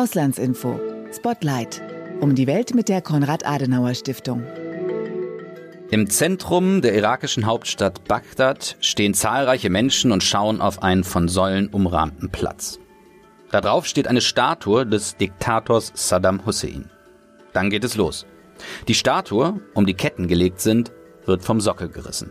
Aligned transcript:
Auslandsinfo. 0.00 0.80
Spotlight. 1.12 1.82
Um 2.20 2.34
die 2.34 2.46
Welt 2.46 2.74
mit 2.74 2.88
der 2.88 3.02
Konrad-Adenauer-Stiftung. 3.02 4.42
Im 5.90 6.08
Zentrum 6.08 6.80
der 6.80 6.94
irakischen 6.94 7.44
Hauptstadt 7.44 8.04
Bagdad 8.04 8.78
stehen 8.80 9.12
zahlreiche 9.12 9.68
Menschen 9.68 10.10
und 10.10 10.22
schauen 10.22 10.62
auf 10.62 10.82
einen 10.82 11.04
von 11.04 11.28
Säulen 11.28 11.68
umrahmten 11.68 12.30
Platz. 12.30 12.78
Darauf 13.50 13.84
steht 13.84 14.08
eine 14.08 14.22
Statue 14.22 14.86
des 14.86 15.18
Diktators 15.18 15.92
Saddam 15.94 16.46
Hussein. 16.46 16.90
Dann 17.52 17.68
geht 17.68 17.84
es 17.84 17.96
los. 17.96 18.24
Die 18.88 18.94
Statue, 18.94 19.60
um 19.74 19.84
die 19.84 19.92
Ketten 19.92 20.28
gelegt 20.28 20.62
sind, 20.62 20.92
wird 21.26 21.44
vom 21.44 21.60
Sockel 21.60 21.90
gerissen. 21.90 22.30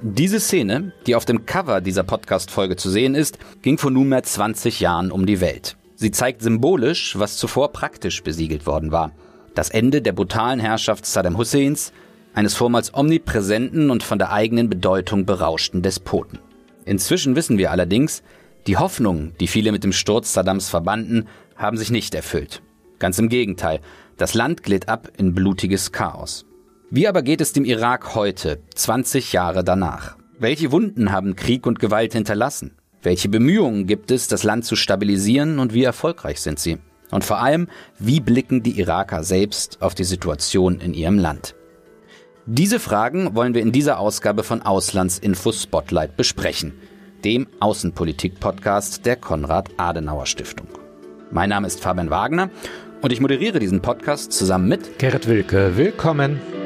Diese 0.00 0.40
Szene, 0.40 0.94
die 1.06 1.14
auf 1.14 1.26
dem 1.26 1.44
Cover 1.44 1.82
dieser 1.82 2.04
Podcast-Folge 2.04 2.76
zu 2.76 2.88
sehen 2.88 3.14
ist, 3.14 3.38
ging 3.60 3.76
vor 3.76 3.90
nunmehr 3.90 4.22
20 4.22 4.80
Jahren 4.80 5.12
um 5.12 5.26
die 5.26 5.42
Welt. 5.42 5.76
Sie 6.02 6.10
zeigt 6.10 6.42
symbolisch, 6.42 7.16
was 7.16 7.36
zuvor 7.36 7.70
praktisch 7.70 8.24
besiegelt 8.24 8.66
worden 8.66 8.90
war. 8.90 9.12
Das 9.54 9.70
Ende 9.70 10.02
der 10.02 10.10
brutalen 10.10 10.58
Herrschaft 10.58 11.06
Saddam 11.06 11.38
Husseins, 11.38 11.92
eines 12.34 12.56
vormals 12.56 12.92
omnipräsenten 12.92 13.88
und 13.88 14.02
von 14.02 14.18
der 14.18 14.32
eigenen 14.32 14.68
Bedeutung 14.68 15.26
berauschten 15.26 15.80
Despoten. 15.80 16.40
Inzwischen 16.84 17.36
wissen 17.36 17.56
wir 17.56 17.70
allerdings, 17.70 18.24
die 18.66 18.78
Hoffnungen, 18.78 19.34
die 19.38 19.46
viele 19.46 19.70
mit 19.70 19.84
dem 19.84 19.92
Sturz 19.92 20.32
Saddams 20.32 20.68
verbanden, 20.68 21.28
haben 21.54 21.76
sich 21.76 21.92
nicht 21.92 22.16
erfüllt. 22.16 22.62
Ganz 22.98 23.20
im 23.20 23.28
Gegenteil, 23.28 23.78
das 24.16 24.34
Land 24.34 24.64
glitt 24.64 24.88
ab 24.88 25.06
in 25.18 25.36
blutiges 25.36 25.92
Chaos. 25.92 26.46
Wie 26.90 27.06
aber 27.06 27.22
geht 27.22 27.40
es 27.40 27.52
dem 27.52 27.64
Irak 27.64 28.16
heute, 28.16 28.60
20 28.74 29.32
Jahre 29.32 29.62
danach? 29.62 30.16
Welche 30.36 30.72
Wunden 30.72 31.12
haben 31.12 31.36
Krieg 31.36 31.64
und 31.64 31.78
Gewalt 31.78 32.12
hinterlassen? 32.12 32.72
Welche 33.02 33.28
Bemühungen 33.28 33.86
gibt 33.86 34.12
es, 34.12 34.28
das 34.28 34.44
Land 34.44 34.64
zu 34.64 34.76
stabilisieren 34.76 35.58
und 35.58 35.74
wie 35.74 35.82
erfolgreich 35.82 36.40
sind 36.40 36.60
sie? 36.60 36.78
Und 37.10 37.24
vor 37.24 37.42
allem, 37.42 37.66
wie 37.98 38.20
blicken 38.20 38.62
die 38.62 38.78
Iraker 38.78 39.24
selbst 39.24 39.82
auf 39.82 39.94
die 39.94 40.04
Situation 40.04 40.80
in 40.80 40.94
ihrem 40.94 41.18
Land? 41.18 41.56
Diese 42.46 42.78
Fragen 42.78 43.34
wollen 43.34 43.54
wir 43.54 43.62
in 43.62 43.72
dieser 43.72 43.98
Ausgabe 43.98 44.44
von 44.44 44.62
Auslandsinfo 44.62 45.52
Spotlight 45.52 46.16
besprechen, 46.16 46.74
dem 47.24 47.48
Außenpolitik-Podcast 47.58 49.04
der 49.04 49.16
Konrad-Adenauer-Stiftung. 49.16 50.68
Mein 51.32 51.50
Name 51.50 51.66
ist 51.66 51.80
Fabian 51.80 52.10
Wagner 52.10 52.50
und 53.00 53.12
ich 53.12 53.20
moderiere 53.20 53.58
diesen 53.58 53.82
Podcast 53.82 54.32
zusammen 54.32 54.68
mit 54.68 54.98
Gerrit 54.98 55.26
Wilke. 55.26 55.76
Willkommen. 55.76 56.61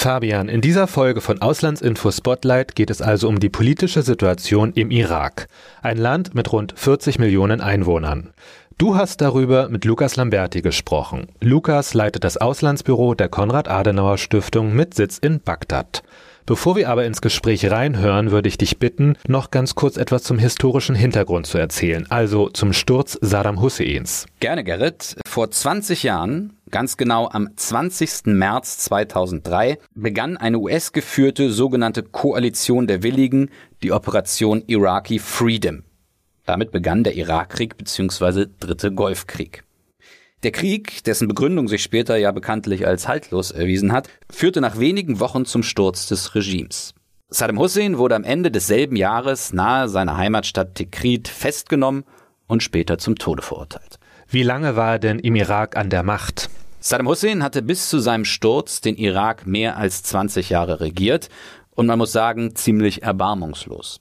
Fabian, 0.00 0.48
in 0.48 0.62
dieser 0.62 0.86
Folge 0.86 1.20
von 1.20 1.42
Auslandsinfo 1.42 2.10
Spotlight 2.10 2.74
geht 2.74 2.88
es 2.88 3.02
also 3.02 3.28
um 3.28 3.38
die 3.38 3.50
politische 3.50 4.00
Situation 4.00 4.72
im 4.72 4.90
Irak, 4.90 5.46
ein 5.82 5.98
Land 5.98 6.34
mit 6.34 6.50
rund 6.54 6.72
40 6.74 7.18
Millionen 7.18 7.60
Einwohnern. 7.60 8.32
Du 8.78 8.96
hast 8.96 9.20
darüber 9.20 9.68
mit 9.68 9.84
Lukas 9.84 10.16
Lamberti 10.16 10.62
gesprochen. 10.62 11.26
Lukas 11.42 11.92
leitet 11.92 12.24
das 12.24 12.38
Auslandsbüro 12.38 13.14
der 13.14 13.28
Konrad-Adenauer-Stiftung 13.28 14.74
mit 14.74 14.94
Sitz 14.94 15.18
in 15.18 15.42
Bagdad. 15.42 16.02
Bevor 16.46 16.76
wir 16.76 16.88
aber 16.88 17.04
ins 17.04 17.20
Gespräch 17.20 17.70
reinhören, 17.70 18.30
würde 18.30 18.48
ich 18.48 18.56
dich 18.56 18.78
bitten, 18.78 19.16
noch 19.28 19.50
ganz 19.50 19.74
kurz 19.74 19.98
etwas 19.98 20.22
zum 20.22 20.38
historischen 20.38 20.94
Hintergrund 20.94 21.46
zu 21.46 21.58
erzählen, 21.58 22.06
also 22.08 22.48
zum 22.48 22.72
Sturz 22.72 23.18
Saddam 23.20 23.60
Husseins. 23.60 24.24
Gerne, 24.40 24.64
Gerrit. 24.64 25.16
Vor 25.26 25.50
20 25.50 26.02
Jahren, 26.02 26.54
ganz 26.70 26.96
genau 26.96 27.28
am 27.28 27.50
20. 27.56 28.26
März 28.26 28.78
2003, 28.78 29.78
begann 29.94 30.36
eine 30.36 30.58
US-geführte 30.58 31.50
sogenannte 31.50 32.02
Koalition 32.02 32.86
der 32.86 33.02
Willigen, 33.02 33.50
die 33.82 33.92
Operation 33.92 34.62
Iraqi 34.66 35.18
Freedom. 35.18 35.84
Damit 36.46 36.72
begann 36.72 37.04
der 37.04 37.14
Irakkrieg 37.14 37.76
bzw. 37.76 38.46
Dritte 38.58 38.92
Golfkrieg. 38.92 39.64
Der 40.42 40.52
Krieg, 40.52 41.04
dessen 41.04 41.28
Begründung 41.28 41.68
sich 41.68 41.82
später 41.82 42.16
ja 42.16 42.32
bekanntlich 42.32 42.86
als 42.86 43.06
haltlos 43.06 43.50
erwiesen 43.50 43.92
hat, 43.92 44.08
führte 44.30 44.60
nach 44.60 44.78
wenigen 44.78 45.20
Wochen 45.20 45.44
zum 45.44 45.62
Sturz 45.62 46.06
des 46.08 46.34
Regimes. 46.34 46.94
Saddam 47.28 47.58
Hussein 47.58 47.98
wurde 47.98 48.16
am 48.16 48.24
Ende 48.24 48.50
desselben 48.50 48.96
Jahres 48.96 49.52
nahe 49.52 49.88
seiner 49.88 50.16
Heimatstadt 50.16 50.74
Tikrit 50.74 51.28
festgenommen 51.28 52.04
und 52.48 52.62
später 52.62 52.98
zum 52.98 53.16
Tode 53.16 53.42
verurteilt. 53.42 54.00
Wie 54.28 54.42
lange 54.42 54.76
war 54.76 54.92
er 54.92 54.98
denn 54.98 55.18
im 55.20 55.36
Irak 55.36 55.76
an 55.76 55.90
der 55.90 56.02
Macht? 56.02 56.49
Saddam 56.80 57.08
Hussein 57.08 57.42
hatte 57.42 57.62
bis 57.62 57.88
zu 57.88 57.98
seinem 57.98 58.24
Sturz 58.24 58.80
den 58.80 58.96
Irak 58.96 59.46
mehr 59.46 59.76
als 59.76 60.02
20 60.02 60.50
Jahre 60.50 60.80
regiert 60.80 61.28
und 61.70 61.86
man 61.86 61.98
muss 61.98 62.12
sagen, 62.12 62.56
ziemlich 62.56 63.02
erbarmungslos. 63.02 64.00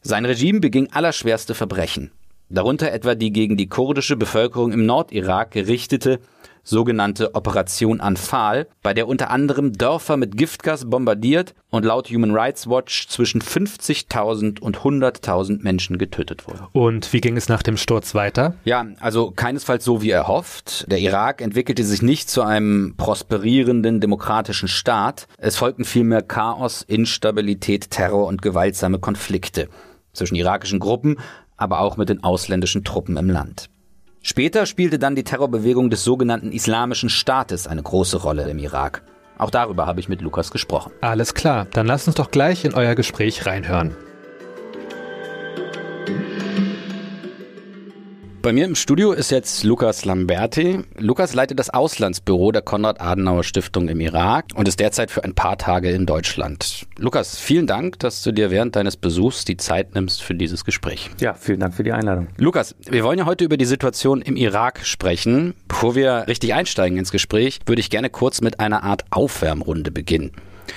Sein 0.00 0.24
Regime 0.24 0.60
beging 0.60 0.90
allerschwerste 0.92 1.54
Verbrechen 1.54 2.10
darunter 2.48 2.92
etwa 2.92 3.14
die 3.14 3.32
gegen 3.32 3.56
die 3.56 3.68
kurdische 3.68 4.16
Bevölkerung 4.16 4.72
im 4.72 4.86
Nordirak 4.86 5.50
gerichtete 5.50 6.20
sogenannte 6.66 7.34
Operation 7.34 8.00
Anfal, 8.00 8.66
bei 8.82 8.92
der 8.92 9.08
unter 9.08 9.30
anderem 9.30 9.72
Dörfer 9.72 10.16
mit 10.16 10.36
Giftgas 10.36 10.90
bombardiert 10.90 11.54
und 11.70 11.84
laut 11.84 12.08
Human 12.08 12.32
Rights 12.32 12.68
Watch 12.68 13.08
zwischen 13.08 13.40
50.000 13.40 14.60
und 14.60 14.78
100.000 14.78 15.62
Menschen 15.62 15.96
getötet 15.96 16.46
wurden. 16.46 16.66
Und 16.72 17.12
wie 17.12 17.20
ging 17.20 17.36
es 17.36 17.48
nach 17.48 17.62
dem 17.62 17.76
Sturz 17.76 18.14
weiter? 18.14 18.54
Ja, 18.64 18.84
also 19.00 19.30
keinesfalls 19.30 19.84
so 19.84 20.02
wie 20.02 20.10
erhofft. 20.10 20.90
Der 20.90 20.98
Irak 20.98 21.40
entwickelte 21.40 21.84
sich 21.84 22.02
nicht 22.02 22.28
zu 22.28 22.42
einem 22.42 22.94
prosperierenden 22.96 24.00
demokratischen 24.00 24.68
Staat. 24.68 25.28
Es 25.38 25.56
folgten 25.56 25.84
vielmehr 25.84 26.22
Chaos, 26.22 26.82
Instabilität, 26.82 27.90
Terror 27.90 28.26
und 28.26 28.42
gewaltsame 28.42 28.98
Konflikte 28.98 29.68
zwischen 30.12 30.34
irakischen 30.34 30.80
Gruppen, 30.80 31.18
aber 31.56 31.80
auch 31.80 31.96
mit 31.96 32.08
den 32.08 32.24
ausländischen 32.24 32.84
Truppen 32.84 33.16
im 33.16 33.30
Land. 33.30 33.68
Später 34.28 34.66
spielte 34.66 34.98
dann 34.98 35.14
die 35.14 35.22
Terrorbewegung 35.22 35.88
des 35.88 36.02
sogenannten 36.02 36.50
Islamischen 36.50 37.08
Staates 37.08 37.68
eine 37.68 37.80
große 37.80 38.16
Rolle 38.16 38.50
im 38.50 38.58
Irak. 38.58 39.02
Auch 39.38 39.50
darüber 39.50 39.86
habe 39.86 40.00
ich 40.00 40.08
mit 40.08 40.20
Lukas 40.20 40.50
gesprochen. 40.50 40.90
Alles 41.00 41.32
klar, 41.32 41.68
dann 41.72 41.86
lasst 41.86 42.08
uns 42.08 42.16
doch 42.16 42.32
gleich 42.32 42.64
in 42.64 42.74
euer 42.74 42.96
Gespräch 42.96 43.46
reinhören. 43.46 43.94
Bei 48.46 48.52
mir 48.52 48.64
im 48.64 48.76
Studio 48.76 49.10
ist 49.10 49.32
jetzt 49.32 49.64
Lukas 49.64 50.04
Lamberti. 50.04 50.78
Lukas 50.98 51.34
leitet 51.34 51.58
das 51.58 51.70
Auslandsbüro 51.70 52.52
der 52.52 52.62
Konrad-Adenauer-Stiftung 52.62 53.88
im 53.88 53.98
Irak 53.98 54.44
und 54.54 54.68
ist 54.68 54.78
derzeit 54.78 55.10
für 55.10 55.24
ein 55.24 55.34
paar 55.34 55.58
Tage 55.58 55.90
in 55.90 56.06
Deutschland. 56.06 56.86
Lukas, 56.96 57.40
vielen 57.40 57.66
Dank, 57.66 57.98
dass 57.98 58.22
du 58.22 58.30
dir 58.30 58.52
während 58.52 58.76
deines 58.76 58.96
Besuchs 58.96 59.44
die 59.44 59.56
Zeit 59.56 59.96
nimmst 59.96 60.22
für 60.22 60.36
dieses 60.36 60.64
Gespräch. 60.64 61.10
Ja, 61.18 61.34
vielen 61.34 61.58
Dank 61.58 61.74
für 61.74 61.82
die 61.82 61.90
Einladung. 61.90 62.28
Lukas, 62.36 62.76
wir 62.88 63.02
wollen 63.02 63.18
ja 63.18 63.26
heute 63.26 63.44
über 63.44 63.56
die 63.56 63.64
Situation 63.64 64.22
im 64.22 64.36
Irak 64.36 64.86
sprechen. 64.86 65.54
Bevor 65.66 65.96
wir 65.96 66.28
richtig 66.28 66.54
einsteigen 66.54 66.98
ins 66.98 67.10
Gespräch, 67.10 67.58
würde 67.66 67.80
ich 67.80 67.90
gerne 67.90 68.10
kurz 68.10 68.42
mit 68.42 68.60
einer 68.60 68.84
Art 68.84 69.06
Aufwärmrunde 69.10 69.90
beginnen. 69.90 70.30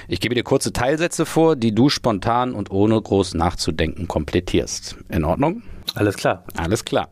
Ich 0.08 0.20
gebe 0.22 0.34
dir 0.34 0.44
kurze 0.44 0.74
Teilsätze 0.74 1.28
vor, 1.28 1.56
die 1.56 1.76
du 1.76 1.90
spontan 1.90 2.54
und 2.54 2.72
ohne 2.72 3.00
groß 3.00 3.36
nachzudenken 3.36 4.08
komplettierst. 4.08 4.96
In 5.10 5.24
Ordnung? 5.24 5.62
Alles 5.94 6.16
klar. 6.16 6.44
Alles 6.58 6.84
klar. 6.84 7.10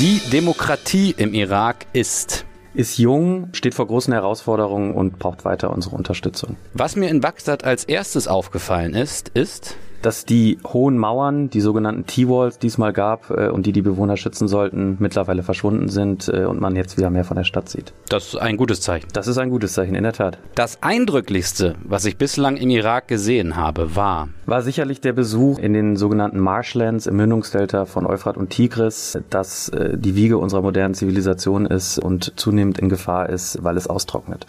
Die 0.00 0.20
Demokratie 0.30 1.14
im 1.16 1.34
Irak 1.34 1.86
ist 1.92 2.44
ist 2.74 2.98
jung, 2.98 3.48
steht 3.52 3.74
vor 3.74 3.86
großen 3.86 4.12
Herausforderungen 4.12 4.94
und 4.94 5.18
braucht 5.18 5.44
weiter 5.44 5.70
unsere 5.70 5.94
Unterstützung. 5.94 6.56
Was 6.72 6.96
mir 6.96 7.08
in 7.08 7.20
Bagdad 7.20 7.64
als 7.64 7.84
erstes 7.84 8.28
aufgefallen 8.28 8.94
ist, 8.94 9.28
ist, 9.30 9.76
dass 10.02 10.24
die 10.24 10.58
hohen 10.66 10.98
Mauern, 10.98 11.48
die 11.48 11.60
sogenannten 11.60 12.06
T-Walls, 12.06 12.58
die 12.58 12.66
es 12.66 12.78
mal 12.78 12.92
gab 12.92 13.30
äh, 13.30 13.48
und 13.48 13.66
die 13.66 13.72
die 13.72 13.82
Bewohner 13.82 14.16
schützen 14.16 14.48
sollten, 14.48 14.96
mittlerweile 14.98 15.42
verschwunden 15.42 15.88
sind 15.88 16.28
äh, 16.28 16.44
und 16.44 16.60
man 16.60 16.76
jetzt 16.76 16.98
wieder 16.98 17.10
mehr 17.10 17.24
von 17.24 17.36
der 17.36 17.44
Stadt 17.44 17.68
sieht. 17.68 17.92
Das 18.08 18.28
ist 18.28 18.36
ein 18.36 18.56
gutes 18.56 18.80
Zeichen. 18.80 19.08
Das 19.12 19.26
ist 19.26 19.38
ein 19.38 19.50
gutes 19.50 19.72
Zeichen, 19.72 19.94
in 19.94 20.02
der 20.02 20.12
Tat. 20.12 20.38
Das 20.54 20.82
eindrücklichste, 20.82 21.76
was 21.84 22.04
ich 22.04 22.16
bislang 22.16 22.56
im 22.56 22.70
Irak 22.70 23.08
gesehen 23.08 23.56
habe, 23.56 23.96
war 23.96 24.28
war 24.46 24.60
sicherlich 24.62 25.00
der 25.00 25.12
Besuch 25.12 25.58
in 25.58 25.72
den 25.72 25.96
sogenannten 25.96 26.38
Marshlands 26.38 27.06
im 27.06 27.16
Mündungsdelta 27.16 27.86
von 27.86 28.06
Euphrat 28.06 28.36
und 28.36 28.50
Tigris, 28.50 29.18
das 29.30 29.68
äh, 29.70 29.96
die 29.96 30.14
Wiege 30.14 30.36
unserer 30.36 30.62
modernen 30.62 30.94
Zivilisation 30.94 31.64
ist 31.64 31.98
und 31.98 32.32
zunehmend 32.36 32.78
in 32.78 32.88
Gefahr 32.88 33.30
ist, 33.30 33.62
weil 33.62 33.76
es 33.76 33.86
austrocknet. 33.86 34.46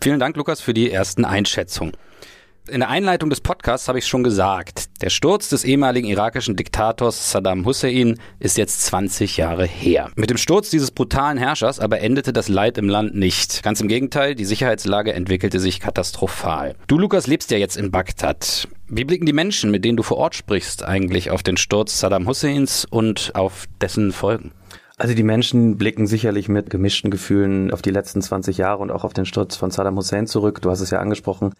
Vielen 0.00 0.18
Dank, 0.18 0.36
Lukas, 0.36 0.60
für 0.60 0.74
die 0.74 0.90
ersten 0.90 1.24
Einschätzungen. 1.24 1.92
In 2.68 2.78
der 2.78 2.90
Einleitung 2.90 3.28
des 3.28 3.40
Podcasts 3.40 3.88
habe 3.88 3.98
ich 3.98 4.06
schon 4.06 4.22
gesagt, 4.22 5.02
der 5.02 5.10
Sturz 5.10 5.48
des 5.48 5.64
ehemaligen 5.64 6.06
irakischen 6.06 6.54
Diktators 6.54 7.32
Saddam 7.32 7.64
Hussein 7.64 8.20
ist 8.38 8.56
jetzt 8.56 8.84
20 8.84 9.36
Jahre 9.36 9.66
her. 9.66 10.12
Mit 10.14 10.30
dem 10.30 10.36
Sturz 10.36 10.70
dieses 10.70 10.92
brutalen 10.92 11.38
Herrschers 11.38 11.80
aber 11.80 12.00
endete 12.00 12.32
das 12.32 12.48
Leid 12.48 12.78
im 12.78 12.88
Land 12.88 13.16
nicht. 13.16 13.64
Ganz 13.64 13.80
im 13.80 13.88
Gegenteil, 13.88 14.36
die 14.36 14.44
Sicherheitslage 14.44 15.12
entwickelte 15.12 15.58
sich 15.58 15.80
katastrophal. 15.80 16.76
Du, 16.86 16.98
Lukas, 16.98 17.26
lebst 17.26 17.50
ja 17.50 17.58
jetzt 17.58 17.76
in 17.76 17.90
Bagdad. 17.90 18.68
Wie 18.86 19.04
blicken 19.04 19.26
die 19.26 19.32
Menschen, 19.32 19.72
mit 19.72 19.84
denen 19.84 19.96
du 19.96 20.04
vor 20.04 20.18
Ort 20.18 20.36
sprichst, 20.36 20.84
eigentlich 20.84 21.32
auf 21.32 21.42
den 21.42 21.56
Sturz 21.56 21.98
Saddam 21.98 22.28
Husseins 22.28 22.84
und 22.88 23.34
auf 23.34 23.64
dessen 23.80 24.12
Folgen? 24.12 24.52
Also 25.02 25.16
die 25.16 25.24
Menschen 25.24 25.78
blicken 25.78 26.06
sicherlich 26.06 26.48
mit 26.48 26.70
gemischten 26.70 27.10
Gefühlen 27.10 27.72
auf 27.72 27.82
die 27.82 27.90
letzten 27.90 28.22
20 28.22 28.56
Jahre 28.56 28.78
und 28.78 28.92
auch 28.92 29.02
auf 29.02 29.12
den 29.12 29.26
Sturz 29.26 29.56
von 29.56 29.72
Saddam 29.72 29.96
Hussein 29.96 30.28
zurück. 30.28 30.62
Du 30.62 30.70
hast 30.70 30.80
es 30.80 30.90
ja 30.90 31.00
angesprochen. 31.00 31.54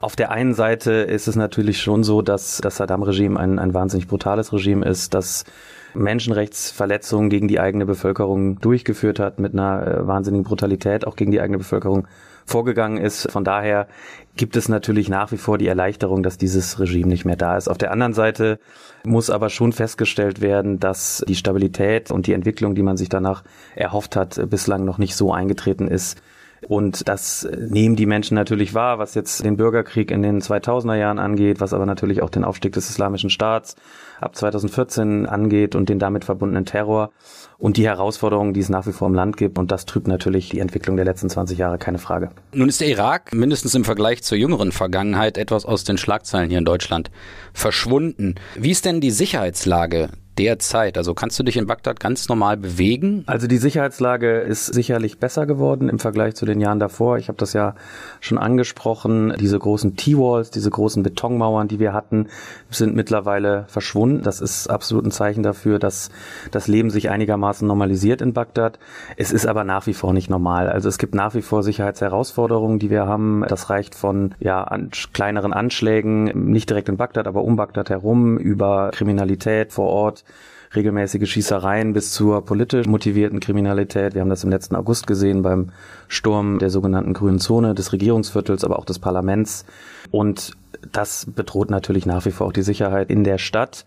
Auf 0.00 0.16
der 0.16 0.30
einen 0.30 0.54
Seite 0.54 0.92
ist 0.92 1.28
es 1.28 1.36
natürlich 1.36 1.78
schon 1.78 2.04
so, 2.04 2.22
dass 2.22 2.56
das 2.56 2.78
Saddam-Regime 2.78 3.38
ein, 3.38 3.58
ein 3.58 3.74
wahnsinnig 3.74 4.08
brutales 4.08 4.50
Regime 4.50 4.86
ist, 4.86 5.12
das 5.12 5.44
Menschenrechtsverletzungen 5.92 7.28
gegen 7.28 7.48
die 7.48 7.60
eigene 7.60 7.84
Bevölkerung 7.84 8.60
durchgeführt 8.60 9.18
hat, 9.18 9.40
mit 9.40 9.52
einer 9.52 9.86
äh, 9.86 10.06
wahnsinnigen 10.06 10.44
Brutalität 10.44 11.06
auch 11.06 11.16
gegen 11.16 11.32
die 11.32 11.42
eigene 11.42 11.58
Bevölkerung 11.58 12.08
vorgegangen 12.46 12.98
ist. 12.98 13.30
Von 13.30 13.44
daher 13.44 13.88
gibt 14.36 14.56
es 14.56 14.68
natürlich 14.68 15.08
nach 15.08 15.32
wie 15.32 15.36
vor 15.36 15.58
die 15.58 15.66
Erleichterung, 15.66 16.22
dass 16.22 16.38
dieses 16.38 16.78
Regime 16.78 17.08
nicht 17.08 17.24
mehr 17.24 17.36
da 17.36 17.56
ist. 17.56 17.68
Auf 17.68 17.78
der 17.78 17.90
anderen 17.90 18.14
Seite 18.14 18.58
muss 19.04 19.30
aber 19.30 19.50
schon 19.50 19.72
festgestellt 19.72 20.40
werden, 20.40 20.78
dass 20.78 21.24
die 21.28 21.34
Stabilität 21.34 22.10
und 22.10 22.26
die 22.26 22.32
Entwicklung, 22.32 22.74
die 22.74 22.82
man 22.82 22.96
sich 22.96 23.08
danach 23.08 23.42
erhofft 23.74 24.16
hat, 24.16 24.40
bislang 24.48 24.84
noch 24.84 24.98
nicht 24.98 25.16
so 25.16 25.32
eingetreten 25.32 25.88
ist. 25.88 26.20
Und 26.68 27.06
das 27.06 27.48
nehmen 27.56 27.94
die 27.94 28.06
Menschen 28.06 28.34
natürlich 28.34 28.74
wahr, 28.74 28.98
was 28.98 29.14
jetzt 29.14 29.44
den 29.44 29.56
Bürgerkrieg 29.56 30.10
in 30.10 30.22
den 30.22 30.40
2000er 30.40 30.96
Jahren 30.96 31.20
angeht, 31.20 31.60
was 31.60 31.72
aber 31.72 31.86
natürlich 31.86 32.22
auch 32.22 32.30
den 32.30 32.42
Aufstieg 32.42 32.72
des 32.72 32.90
Islamischen 32.90 33.30
Staats 33.30 33.76
ab 34.20 34.34
2014 34.34 35.26
angeht 35.26 35.76
und 35.76 35.88
den 35.88 36.00
damit 36.00 36.24
verbundenen 36.24 36.64
Terror 36.64 37.12
und 37.56 37.76
die 37.76 37.86
Herausforderungen, 37.86 38.52
die 38.52 38.58
es 38.58 38.68
nach 38.68 38.84
wie 38.84 38.92
vor 38.92 39.06
im 39.06 39.14
Land 39.14 39.36
gibt. 39.36 39.58
Und 39.58 39.70
das 39.70 39.86
trübt 39.86 40.08
natürlich 40.08 40.48
die 40.48 40.58
Entwicklung 40.58 40.96
der 40.96 41.04
letzten 41.04 41.30
20 41.30 41.56
Jahre, 41.56 41.78
keine 41.78 41.98
Frage. 41.98 42.30
Nun 42.52 42.68
ist 42.68 42.80
der 42.80 42.88
Irak 42.88 43.32
mindestens 43.32 43.76
im 43.76 43.84
Vergleich 43.84 44.24
zur 44.24 44.36
jüngeren 44.36 44.72
Vergangenheit 44.72 45.38
etwas 45.38 45.66
aus 45.66 45.84
den 45.84 45.98
Schlagzeilen 45.98 46.48
hier 46.50 46.58
in 46.58 46.64
Deutschland 46.64 47.12
verschwunden. 47.52 48.34
Wie 48.56 48.72
ist 48.72 48.84
denn 48.84 49.00
die 49.00 49.12
Sicherheitslage 49.12 50.08
derzeit? 50.38 50.98
Also 50.98 51.14
kannst 51.14 51.38
du 51.38 51.42
dich 51.42 51.56
in 51.56 51.66
Bagdad 51.66 52.00
ganz 52.00 52.28
normal 52.28 52.56
bewegen? 52.56 53.24
Also 53.26 53.46
die 53.46 53.56
Sicherheitslage 53.56 54.38
ist 54.40 54.66
sicherlich 54.66 55.18
besser 55.18 55.46
geworden 55.46 55.88
im 55.88 55.98
Vergleich 55.98 56.34
zu 56.34 56.46
den 56.46 56.60
Jahren 56.60 56.78
davor. 56.78 57.18
Ich 57.18 57.28
habe 57.28 57.38
das 57.38 57.52
ja 57.52 57.74
schon 58.20 58.38
angesprochen. 58.38 59.34
Diese 59.40 59.58
großen 59.58 59.96
T-Walls, 59.96 60.50
diese 60.50 60.70
großen 60.70 61.02
Betonmauern, 61.02 61.68
die 61.68 61.78
wir 61.78 61.92
hatten, 61.92 62.28
sind 62.70 62.94
mittlerweile 62.94 63.64
verschwunden. 63.68 64.22
Das 64.22 64.40
ist 64.40 64.68
absolut 64.68 65.06
ein 65.06 65.10
Zeichen 65.10 65.42
dafür, 65.42 65.78
dass 65.78 66.10
das 66.50 66.68
Leben 66.68 66.90
sich 66.90 67.10
einigermaßen 67.10 67.66
normalisiert 67.66 68.20
in 68.20 68.32
Bagdad. 68.32 68.78
Es 69.16 69.32
ist 69.32 69.46
aber 69.46 69.64
nach 69.64 69.86
wie 69.86 69.94
vor 69.94 70.12
nicht 70.12 70.30
normal. 70.30 70.68
Also 70.68 70.88
es 70.88 70.98
gibt 70.98 71.14
nach 71.14 71.34
wie 71.34 71.42
vor 71.42 71.62
Sicherheitsherausforderungen, 71.62 72.78
die 72.78 72.90
wir 72.90 73.06
haben. 73.06 73.44
Das 73.48 73.70
reicht 73.70 73.94
von 73.94 74.34
ja 74.38 74.62
an 74.64 74.90
kleineren 75.12 75.52
Anschlägen, 75.52 76.50
nicht 76.50 76.68
direkt 76.68 76.88
in 76.88 76.96
Bagdad, 76.96 77.26
aber 77.26 77.42
um 77.42 77.56
Bagdad 77.56 77.90
herum, 77.90 78.36
über 78.36 78.90
Kriminalität 78.92 79.72
vor 79.72 79.86
Ort 79.88 80.24
regelmäßige 80.74 81.30
Schießereien 81.30 81.92
bis 81.92 82.12
zur 82.12 82.44
politisch 82.44 82.86
motivierten 82.86 83.40
Kriminalität. 83.40 84.14
Wir 84.14 84.20
haben 84.20 84.28
das 84.28 84.44
im 84.44 84.50
letzten 84.50 84.76
August 84.76 85.06
gesehen 85.06 85.42
beim 85.42 85.70
Sturm 86.08 86.58
der 86.58 86.70
sogenannten 86.70 87.14
grünen 87.14 87.38
Zone 87.38 87.74
des 87.74 87.92
Regierungsviertels, 87.92 88.64
aber 88.64 88.78
auch 88.78 88.84
des 88.84 88.98
Parlaments. 88.98 89.64
Und 90.10 90.52
das 90.92 91.26
bedroht 91.34 91.70
natürlich 91.70 92.06
nach 92.06 92.24
wie 92.26 92.30
vor 92.30 92.46
auch 92.46 92.52
die 92.52 92.62
Sicherheit 92.62 93.10
in 93.10 93.24
der 93.24 93.38
Stadt. 93.38 93.84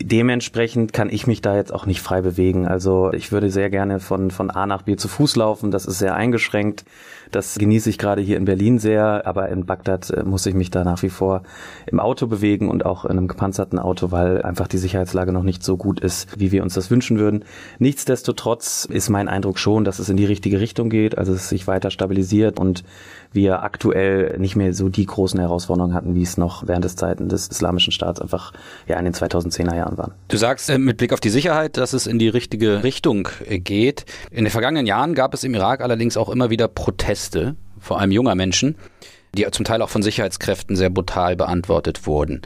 Dementsprechend 0.00 0.92
kann 0.92 1.10
ich 1.10 1.26
mich 1.26 1.42
da 1.42 1.56
jetzt 1.56 1.72
auch 1.74 1.84
nicht 1.84 2.00
frei 2.00 2.20
bewegen. 2.20 2.68
Also 2.68 3.12
ich 3.12 3.32
würde 3.32 3.50
sehr 3.50 3.68
gerne 3.68 3.98
von, 3.98 4.30
von 4.30 4.50
A 4.50 4.66
nach 4.66 4.82
B 4.82 4.94
zu 4.94 5.08
Fuß 5.08 5.34
laufen. 5.34 5.72
Das 5.72 5.86
ist 5.86 5.98
sehr 5.98 6.14
eingeschränkt. 6.14 6.84
Das 7.30 7.58
genieße 7.58 7.90
ich 7.90 7.98
gerade 7.98 8.22
hier 8.22 8.36
in 8.36 8.44
Berlin 8.44 8.78
sehr, 8.78 9.26
aber 9.26 9.48
in 9.48 9.66
Bagdad 9.66 10.10
äh, 10.10 10.22
muss 10.24 10.46
ich 10.46 10.54
mich 10.54 10.70
da 10.70 10.84
nach 10.84 11.02
wie 11.02 11.10
vor 11.10 11.42
im 11.86 12.00
Auto 12.00 12.26
bewegen 12.26 12.68
und 12.68 12.84
auch 12.84 13.04
in 13.04 13.12
einem 13.12 13.28
gepanzerten 13.28 13.78
Auto, 13.78 14.10
weil 14.10 14.42
einfach 14.42 14.68
die 14.68 14.78
Sicherheitslage 14.78 15.32
noch 15.32 15.42
nicht 15.42 15.62
so 15.62 15.76
gut 15.76 16.00
ist, 16.00 16.28
wie 16.38 16.52
wir 16.52 16.62
uns 16.62 16.74
das 16.74 16.90
wünschen 16.90 17.18
würden. 17.18 17.44
Nichtsdestotrotz 17.78 18.86
ist 18.90 19.10
mein 19.10 19.28
Eindruck 19.28 19.58
schon, 19.58 19.84
dass 19.84 19.98
es 19.98 20.08
in 20.08 20.16
die 20.16 20.24
richtige 20.24 20.60
Richtung 20.60 20.90
geht, 20.90 21.18
also 21.18 21.32
es 21.32 21.48
sich 21.48 21.66
weiter 21.66 21.90
stabilisiert 21.90 22.58
und 22.58 22.84
wir 23.32 23.62
aktuell 23.62 24.38
nicht 24.38 24.56
mehr 24.56 24.72
so 24.72 24.88
die 24.88 25.04
großen 25.04 25.38
Herausforderungen 25.38 25.94
hatten, 25.94 26.14
wie 26.14 26.22
es 26.22 26.38
noch 26.38 26.66
während 26.66 26.84
des 26.84 26.96
Zeiten 26.96 27.28
des 27.28 27.48
Islamischen 27.48 27.92
Staats 27.92 28.20
einfach 28.20 28.52
ja 28.86 28.98
in 28.98 29.04
den 29.04 29.14
2010er 29.14 29.76
Jahren 29.76 29.98
waren. 29.98 30.12
Du 30.28 30.36
sagst 30.38 30.70
äh, 30.70 30.78
mit 30.78 30.96
Blick 30.96 31.12
auf 31.12 31.20
die 31.20 31.30
Sicherheit, 31.30 31.76
dass 31.76 31.92
es 31.92 32.06
in 32.06 32.18
die 32.18 32.28
richtige 32.28 32.82
Richtung 32.84 33.28
äh, 33.46 33.58
geht. 33.58 34.06
In 34.30 34.44
den 34.44 34.50
vergangenen 34.50 34.86
Jahren 34.86 35.14
gab 35.14 35.34
es 35.34 35.44
im 35.44 35.54
Irak 35.54 35.82
allerdings 35.82 36.16
auch 36.16 36.30
immer 36.30 36.50
wieder 36.50 36.68
Proteste 36.68 37.17
Proteste, 37.18 37.56
vor 37.80 37.98
allem 37.98 38.12
junger 38.12 38.36
Menschen, 38.36 38.76
die 39.34 39.44
zum 39.50 39.64
Teil 39.64 39.82
auch 39.82 39.88
von 39.88 40.02
Sicherheitskräften 40.02 40.76
sehr 40.76 40.88
brutal 40.88 41.34
beantwortet 41.34 42.06
wurden. 42.06 42.42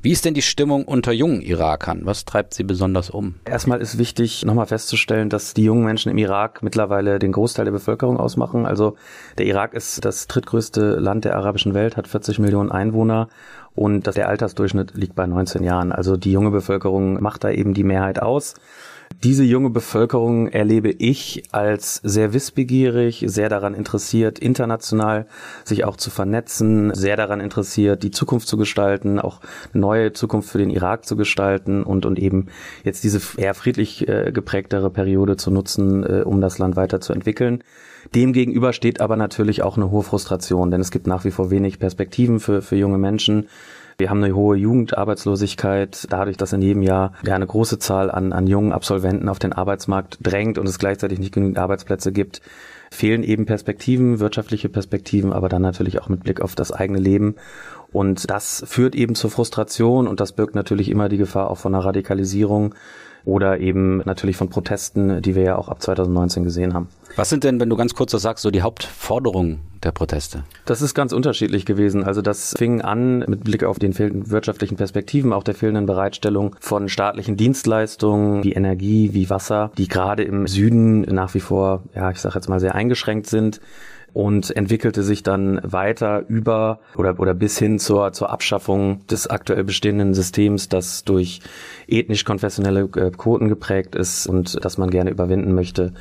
Wie 0.00 0.12
ist 0.12 0.24
denn 0.24 0.32
die 0.32 0.42
Stimmung 0.42 0.84
unter 0.86 1.12
jungen 1.12 1.42
Irakern? 1.42 2.02
Was 2.04 2.24
treibt 2.24 2.54
sie 2.54 2.64
besonders 2.64 3.10
um? 3.10 3.34
Erstmal 3.44 3.82
ist 3.82 3.98
wichtig, 3.98 4.44
nochmal 4.44 4.66
festzustellen, 4.66 5.28
dass 5.28 5.52
die 5.52 5.64
jungen 5.64 5.84
Menschen 5.84 6.10
im 6.10 6.16
Irak 6.16 6.62
mittlerweile 6.62 7.18
den 7.18 7.32
Großteil 7.32 7.66
der 7.66 7.72
Bevölkerung 7.72 8.18
ausmachen. 8.18 8.64
Also 8.64 8.96
der 9.36 9.44
Irak 9.44 9.74
ist 9.74 10.04
das 10.06 10.26
drittgrößte 10.26 10.96
Land 10.96 11.26
der 11.26 11.36
arabischen 11.36 11.74
Welt, 11.74 11.98
hat 11.98 12.08
40 12.08 12.38
Millionen 12.38 12.72
Einwohner 12.72 13.28
und 13.74 14.16
der 14.16 14.28
Altersdurchschnitt 14.28 14.94
liegt 14.94 15.14
bei 15.14 15.26
19 15.26 15.62
Jahren. 15.62 15.92
Also 15.92 16.16
die 16.16 16.32
junge 16.32 16.50
Bevölkerung 16.50 17.22
macht 17.22 17.44
da 17.44 17.50
eben 17.50 17.74
die 17.74 17.84
Mehrheit 17.84 18.20
aus. 18.22 18.54
Diese 19.22 19.44
junge 19.44 19.70
Bevölkerung 19.70 20.48
erlebe 20.48 20.90
ich 20.90 21.44
als 21.52 21.96
sehr 22.02 22.32
wissbegierig, 22.32 23.24
sehr 23.26 23.48
daran 23.48 23.74
interessiert, 23.74 24.38
international 24.38 25.26
sich 25.64 25.84
auch 25.84 25.96
zu 25.96 26.10
vernetzen, 26.10 26.92
sehr 26.94 27.16
daran 27.16 27.40
interessiert, 27.40 28.02
die 28.02 28.10
Zukunft 28.10 28.48
zu 28.48 28.56
gestalten, 28.56 29.18
auch 29.18 29.40
eine 29.72 29.80
neue 29.80 30.12
Zukunft 30.12 30.50
für 30.50 30.58
den 30.58 30.70
Irak 30.70 31.06
zu 31.06 31.16
gestalten 31.16 31.82
und, 31.84 32.06
und 32.06 32.18
eben 32.18 32.46
jetzt 32.82 33.04
diese 33.04 33.20
eher 33.36 33.54
friedlich 33.54 34.08
äh, 34.08 34.32
geprägtere 34.32 34.90
Periode 34.90 35.36
zu 35.36 35.50
nutzen, 35.50 36.02
äh, 36.02 36.22
um 36.22 36.40
das 36.40 36.58
Land 36.58 36.76
weiterzuentwickeln. 36.76 37.62
Demgegenüber 38.14 38.72
steht 38.72 39.00
aber 39.00 39.16
natürlich 39.16 39.62
auch 39.62 39.76
eine 39.76 39.90
hohe 39.90 40.02
Frustration, 40.02 40.70
denn 40.70 40.80
es 40.80 40.90
gibt 40.90 41.06
nach 41.06 41.24
wie 41.24 41.30
vor 41.30 41.50
wenig 41.50 41.78
Perspektiven 41.78 42.40
für, 42.40 42.62
für 42.62 42.76
junge 42.76 42.98
Menschen. 42.98 43.48
Wir 43.96 44.10
haben 44.10 44.22
eine 44.22 44.34
hohe 44.34 44.56
Jugendarbeitslosigkeit, 44.56 46.06
dadurch, 46.10 46.36
dass 46.36 46.52
in 46.52 46.62
jedem 46.62 46.82
Jahr 46.82 47.12
ja 47.24 47.34
eine 47.34 47.46
große 47.46 47.78
Zahl 47.78 48.10
an, 48.10 48.32
an 48.32 48.46
jungen 48.46 48.72
Absolventen 48.72 49.28
auf 49.28 49.38
den 49.38 49.52
Arbeitsmarkt 49.52 50.18
drängt 50.20 50.58
und 50.58 50.68
es 50.68 50.78
gleichzeitig 50.78 51.18
nicht 51.18 51.32
genügend 51.32 51.58
Arbeitsplätze 51.58 52.10
gibt, 52.10 52.40
fehlen 52.90 53.22
eben 53.22 53.46
Perspektiven, 53.46 54.20
wirtschaftliche 54.20 54.68
Perspektiven, 54.68 55.32
aber 55.32 55.48
dann 55.48 55.62
natürlich 55.62 56.00
auch 56.00 56.08
mit 56.08 56.24
Blick 56.24 56.40
auf 56.40 56.54
das 56.54 56.72
eigene 56.72 56.98
Leben. 56.98 57.36
Und 57.92 58.28
das 58.30 58.64
führt 58.66 58.96
eben 58.96 59.14
zur 59.14 59.30
Frustration 59.30 60.08
und 60.08 60.18
das 60.18 60.32
birgt 60.32 60.56
natürlich 60.56 60.90
immer 60.90 61.08
die 61.08 61.16
Gefahr 61.16 61.50
auch 61.50 61.58
von 61.58 61.74
einer 61.74 61.84
Radikalisierung 61.84 62.74
oder 63.24 63.58
eben 63.58 63.98
natürlich 64.04 64.36
von 64.36 64.48
Protesten, 64.48 65.22
die 65.22 65.34
wir 65.34 65.42
ja 65.42 65.56
auch 65.56 65.68
ab 65.68 65.82
2019 65.82 66.44
gesehen 66.44 66.74
haben. 66.74 66.88
Was 67.16 67.30
sind 67.30 67.44
denn, 67.44 67.60
wenn 67.60 67.70
du 67.70 67.76
ganz 67.76 67.94
kurz 67.94 68.10
das 68.10 68.22
sagst, 68.22 68.42
so 68.42 68.50
die 68.50 68.62
Hauptforderungen 68.62 69.60
der 69.84 69.92
Proteste? 69.92 70.42
Das 70.64 70.82
ist 70.82 70.94
ganz 70.94 71.12
unterschiedlich 71.12 71.64
gewesen. 71.64 72.02
Also 72.02 72.22
das 72.22 72.54
fing 72.58 72.80
an 72.80 73.20
mit 73.20 73.44
Blick 73.44 73.62
auf 73.62 73.78
den 73.78 73.92
fehlenden 73.92 74.30
wirtschaftlichen 74.30 74.76
Perspektiven, 74.76 75.32
auch 75.32 75.44
der 75.44 75.54
fehlenden 75.54 75.86
Bereitstellung 75.86 76.56
von 76.60 76.88
staatlichen 76.88 77.36
Dienstleistungen 77.36 78.42
wie 78.42 78.52
Energie, 78.52 79.10
wie 79.12 79.30
Wasser, 79.30 79.70
die 79.78 79.86
gerade 79.86 80.24
im 80.24 80.48
Süden 80.48 81.02
nach 81.02 81.34
wie 81.34 81.40
vor, 81.40 81.82
ja, 81.94 82.10
ich 82.10 82.18
sage 82.18 82.34
jetzt 82.34 82.48
mal 82.48 82.60
sehr 82.60 82.74
eingeschränkt 82.74 83.28
sind 83.28 83.60
und 84.14 84.56
entwickelte 84.56 85.02
sich 85.02 85.22
dann 85.22 85.60
weiter 85.62 86.24
über 86.28 86.78
oder, 86.96 87.18
oder 87.18 87.34
bis 87.34 87.58
hin 87.58 87.78
zur, 87.78 88.12
zur 88.12 88.30
Abschaffung 88.30 89.06
des 89.08 89.26
aktuell 89.26 89.64
bestehenden 89.64 90.14
Systems, 90.14 90.68
das 90.68 91.04
durch 91.04 91.40
ethnisch-konfessionelle 91.88 92.88
äh, 92.96 93.10
Quoten 93.10 93.48
geprägt 93.48 93.94
ist 93.94 94.26
und 94.26 94.64
das 94.64 94.78
man 94.78 94.90
gerne 94.90 95.10
überwinden 95.10 95.54
möchte. 95.54 95.92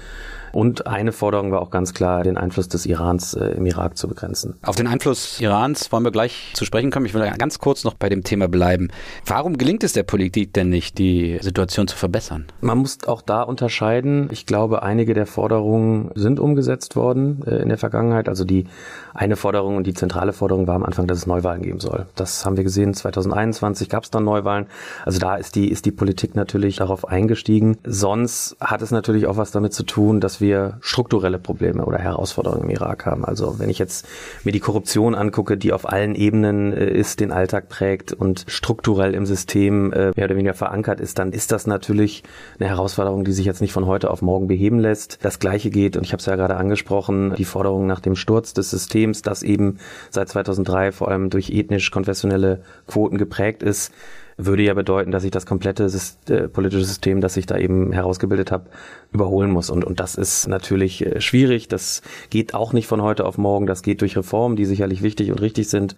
Und 0.53 0.85
eine 0.85 1.11
Forderung 1.11 1.51
war 1.51 1.61
auch 1.61 1.71
ganz 1.71 1.95
klar, 1.95 2.23
den 2.23 2.37
Einfluss 2.37 2.67
des 2.67 2.85
Irans 2.85 3.33
äh, 3.33 3.45
im 3.47 3.65
Irak 3.65 3.97
zu 3.97 4.07
begrenzen. 4.07 4.55
Auf 4.61 4.75
den 4.75 4.85
Einfluss 4.85 5.41
Irans 5.41 5.91
wollen 5.91 6.03
wir 6.03 6.11
gleich 6.11 6.51
zu 6.53 6.63
sprechen 6.63 6.91
kommen. 6.91 7.07
Ich 7.07 7.15
will 7.15 7.29
ganz 7.39 7.57
kurz 7.57 7.83
noch 7.83 7.95
bei 7.95 8.07
dem 8.07 8.23
Thema 8.23 8.47
bleiben. 8.47 8.89
Warum 9.25 9.57
gelingt 9.57 9.83
es 9.83 9.93
der 9.93 10.03
Politik 10.03 10.53
denn 10.53 10.69
nicht, 10.69 10.99
die 10.99 11.39
Situation 11.41 11.87
zu 11.87 11.97
verbessern? 11.97 12.45
Man 12.61 12.77
muss 12.77 12.99
auch 13.07 13.23
da 13.23 13.41
unterscheiden. 13.41 14.29
Ich 14.31 14.45
glaube, 14.45 14.83
einige 14.83 15.15
der 15.15 15.25
Forderungen 15.25 16.11
sind 16.13 16.39
umgesetzt 16.39 16.95
worden 16.95 17.43
äh, 17.47 17.55
in 17.55 17.69
der 17.69 17.79
Vergangenheit. 17.79 18.29
Also 18.29 18.45
die 18.45 18.67
eine 19.13 19.35
Forderung 19.35 19.77
und 19.77 19.87
die 19.87 19.93
zentrale 19.93 20.33
Forderung 20.33 20.67
war 20.67 20.75
am 20.75 20.83
Anfang, 20.83 21.07
dass 21.07 21.19
es 21.19 21.27
Neuwahlen 21.27 21.61
geben 21.61 21.79
soll. 21.79 22.07
Das 22.15 22.45
haben 22.45 22.57
wir 22.57 22.63
gesehen. 22.63 22.93
2021 22.93 23.89
gab 23.89 24.03
es 24.03 24.11
dann 24.11 24.23
Neuwahlen. 24.23 24.67
Also 25.05 25.19
da 25.19 25.35
ist 25.35 25.55
die, 25.55 25.69
ist 25.69 25.85
die 25.85 25.91
Politik 25.91 26.35
natürlich 26.35 26.77
darauf 26.77 27.07
eingestiegen. 27.07 27.77
Sonst 27.83 28.57
hat 28.59 28.81
es 28.81 28.91
natürlich 28.91 29.27
auch 29.27 29.37
was 29.37 29.51
damit 29.51 29.73
zu 29.73 29.83
tun, 29.83 30.19
dass 30.19 30.41
wir 30.41 30.77
strukturelle 30.81 31.39
Probleme 31.39 31.85
oder 31.85 31.99
Herausforderungen 31.99 32.63
im 32.63 32.69
Irak 32.69 33.05
haben. 33.05 33.23
Also 33.25 33.59
wenn 33.59 33.69
ich 33.69 33.79
jetzt 33.79 34.07
mir 34.43 34.51
die 34.51 34.59
Korruption 34.59 35.15
angucke, 35.15 35.57
die 35.57 35.73
auf 35.73 35.87
allen 35.87 36.15
Ebenen 36.15 36.73
äh, 36.73 36.89
ist, 36.89 37.19
den 37.19 37.31
Alltag 37.31 37.69
prägt 37.69 38.13
und 38.13 38.45
strukturell 38.47 39.13
im 39.13 39.25
System 39.25 39.93
äh, 39.93 40.11
mehr 40.15 40.25
oder 40.25 40.35
weniger 40.35 40.53
verankert 40.53 40.99
ist, 40.99 41.19
dann 41.19 41.31
ist 41.31 41.51
das 41.51 41.67
natürlich 41.67 42.23
eine 42.59 42.69
Herausforderung, 42.69 43.23
die 43.23 43.31
sich 43.31 43.45
jetzt 43.45 43.61
nicht 43.61 43.73
von 43.73 43.85
heute 43.85 44.09
auf 44.09 44.21
morgen 44.21 44.47
beheben 44.47 44.79
lässt. 44.79 45.19
Das 45.21 45.39
Gleiche 45.39 45.69
geht, 45.69 45.97
und 45.97 46.03
ich 46.03 46.13
habe 46.13 46.19
es 46.19 46.25
ja 46.25 46.35
gerade 46.35 46.55
angesprochen, 46.55 47.35
die 47.37 47.45
Forderung 47.45 47.85
nach 47.85 47.99
dem 47.99 48.15
Sturz 48.15 48.53
des 48.53 48.69
Systems, 48.69 49.02
das 49.11 49.43
eben 49.43 49.79
seit 50.09 50.29
2003 50.29 50.91
vor 50.91 51.09
allem 51.09 51.29
durch 51.29 51.49
ethnisch-konfessionelle 51.49 52.63
Quoten 52.87 53.17
geprägt 53.17 53.61
ist 53.63 53.91
würde 54.37 54.63
ja 54.63 54.73
bedeuten, 54.73 55.11
dass 55.11 55.23
ich 55.23 55.31
das 55.31 55.45
komplette 55.45 55.89
äh, 56.29 56.47
politische 56.47 56.85
System, 56.85 57.21
das 57.21 57.37
ich 57.37 57.45
da 57.45 57.57
eben 57.57 57.91
herausgebildet 57.91 58.51
habe, 58.51 58.69
überholen 59.11 59.51
muss. 59.51 59.69
Und, 59.69 59.83
und 59.83 59.99
das 59.99 60.15
ist 60.15 60.47
natürlich 60.47 61.05
äh, 61.05 61.21
schwierig. 61.21 61.67
Das 61.67 62.01
geht 62.29 62.53
auch 62.53 62.73
nicht 62.73 62.87
von 62.87 63.01
heute 63.01 63.25
auf 63.25 63.37
morgen. 63.37 63.65
Das 63.65 63.83
geht 63.83 64.01
durch 64.01 64.17
Reformen, 64.17 64.55
die 64.55 64.65
sicherlich 64.65 65.01
wichtig 65.01 65.31
und 65.31 65.41
richtig 65.41 65.69
sind. 65.69 65.95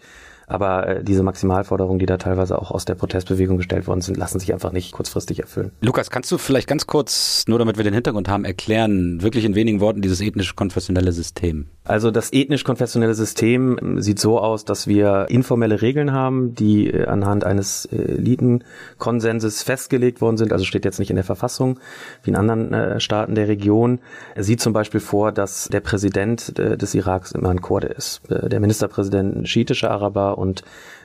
Aber 0.48 0.88
äh, 0.88 1.04
diese 1.04 1.24
Maximalforderungen, 1.24 2.00
die 2.00 2.06
da 2.06 2.18
teilweise 2.18 2.60
auch 2.60 2.72
aus 2.72 2.86
der 2.86 2.96
Protestbewegung 2.96 3.58
gestellt 3.58 3.88
worden 3.88 4.02
sind, 4.02 4.18
lassen 4.18 4.40
sich 4.40 4.54
einfach 4.54 4.72
nicht 4.72 4.92
kurzfristig 4.92 5.40
erfüllen. 5.40 5.72
Lukas, 5.82 6.10
kannst 6.10 6.32
du 6.32 6.38
vielleicht 6.38 6.68
ganz 6.68 6.86
kurz, 6.86 7.46
nur 7.48 7.58
damit 7.58 7.78
wir 7.78 7.84
den 7.84 7.94
Hintergrund 7.94 8.30
haben, 8.30 8.46
erklären, 8.46 9.22
wirklich 9.22 9.46
in 9.46 9.56
wenigen 9.56 9.80
Worten 9.80 10.02
dieses 10.02 10.22
ethnisch-konfessionelle 10.22 11.14
System? 11.14 11.68
Also 11.88 12.10
das 12.10 12.34
ethnisch-konfessionelle 12.34 13.14
System 13.14 13.78
ähm, 13.80 14.02
sieht 14.02 14.20
so 14.20 14.40
aus, 14.40 14.66
dass 14.66 14.88
wir 14.88 15.28
informelle 15.30 15.84
Regeln 15.84 16.12
haben, 16.12 16.56
die 16.56 16.90
äh, 16.90 17.06
anhand 17.06 17.44
eines 17.44 17.86
äh, 17.86 17.96
Elitenkonsenses 17.96 19.62
festgelegt 19.62 20.20
worden 20.20 20.38
sind. 20.38 20.52
Also 20.52 20.66
steht 20.66 20.84
jetzt 20.84 20.98
nicht 20.98 21.12
in 21.12 21.16
der 21.16 21.24
Verfassung 21.24 21.80
wie 22.24 22.32
in 22.32 22.36
anderen 22.36 22.74
äh, 22.74 23.00
Staaten 23.00 23.36
der 23.36 23.48
Region. 23.48 24.00
Er 24.34 24.44
sieht 24.44 24.62
zum 24.62 24.74
Beispiel 24.74 25.00
vor, 25.00 25.32
dass 25.32 25.70
der 25.72 25.80
Präsident 25.80 26.58
des 26.58 26.96
Iraks 26.96 27.32
immer 27.32 27.50
ein 27.50 27.62
Kurde 27.62 27.88
ist. 27.88 28.22
Der 28.30 28.60
Ministerpräsident 28.60 29.36
ein 29.36 29.46
schiitischer 29.46 29.92
Araber 29.92 30.38
und 30.38 30.64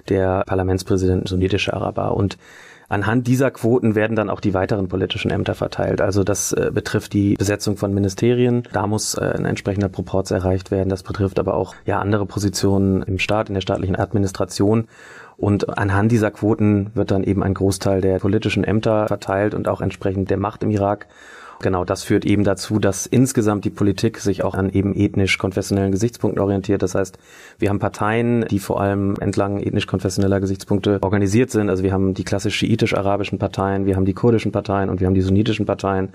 der 0.08 0.44
Parlamentspräsident 0.46 1.28
sunnitische 1.28 1.74
Araber. 1.74 2.16
Und 2.16 2.38
anhand 2.90 3.26
dieser 3.26 3.50
Quoten 3.50 3.94
werden 3.94 4.16
dann 4.16 4.28
auch 4.28 4.40
die 4.40 4.52
weiteren 4.52 4.88
politischen 4.88 5.30
Ämter 5.30 5.54
verteilt. 5.54 6.02
Also 6.02 6.24
das 6.24 6.52
äh, 6.52 6.70
betrifft 6.74 7.14
die 7.14 7.34
Besetzung 7.36 7.78
von 7.78 7.94
Ministerien. 7.94 8.64
Da 8.72 8.86
muss 8.86 9.14
äh, 9.14 9.20
ein 9.20 9.46
entsprechender 9.46 9.88
Proporz 9.88 10.30
erreicht 10.30 10.70
werden. 10.70 10.90
Das 10.90 11.02
betrifft 11.02 11.38
aber 11.38 11.54
auch 11.54 11.74
ja 11.86 12.00
andere 12.00 12.26
Positionen 12.26 13.02
im 13.02 13.18
Staat, 13.18 13.48
in 13.48 13.54
der 13.54 13.62
staatlichen 13.62 13.96
Administration. 13.96 14.88
Und 15.38 15.78
anhand 15.78 16.12
dieser 16.12 16.30
Quoten 16.30 16.90
wird 16.94 17.12
dann 17.12 17.24
eben 17.24 17.42
ein 17.42 17.54
Großteil 17.54 18.02
der 18.02 18.18
politischen 18.18 18.64
Ämter 18.64 19.06
verteilt 19.06 19.54
und 19.54 19.68
auch 19.68 19.80
entsprechend 19.80 20.28
der 20.28 20.36
Macht 20.36 20.62
im 20.62 20.70
Irak. 20.70 21.06
Genau, 21.62 21.84
das 21.84 22.04
führt 22.04 22.24
eben 22.24 22.42
dazu, 22.42 22.78
dass 22.78 23.04
insgesamt 23.04 23.66
die 23.66 23.70
Politik 23.70 24.18
sich 24.18 24.42
auch 24.42 24.54
an 24.54 24.70
eben 24.70 24.94
ethnisch-konfessionellen 24.94 25.92
Gesichtspunkten 25.92 26.40
orientiert. 26.40 26.82
Das 26.82 26.94
heißt, 26.94 27.18
wir 27.58 27.68
haben 27.68 27.78
Parteien, 27.78 28.46
die 28.50 28.58
vor 28.58 28.80
allem 28.80 29.14
entlang 29.20 29.60
ethnisch-konfessioneller 29.60 30.40
Gesichtspunkte 30.40 31.02
organisiert 31.02 31.50
sind. 31.50 31.68
Also 31.68 31.82
wir 31.82 31.92
haben 31.92 32.14
die 32.14 32.24
klassisch 32.24 32.56
schiitisch-arabischen 32.56 33.38
Parteien, 33.38 33.84
wir 33.84 33.96
haben 33.96 34.06
die 34.06 34.14
kurdischen 34.14 34.52
Parteien 34.52 34.88
und 34.88 35.00
wir 35.00 35.06
haben 35.06 35.14
die 35.14 35.20
sunnitischen 35.20 35.66
Parteien 35.66 36.08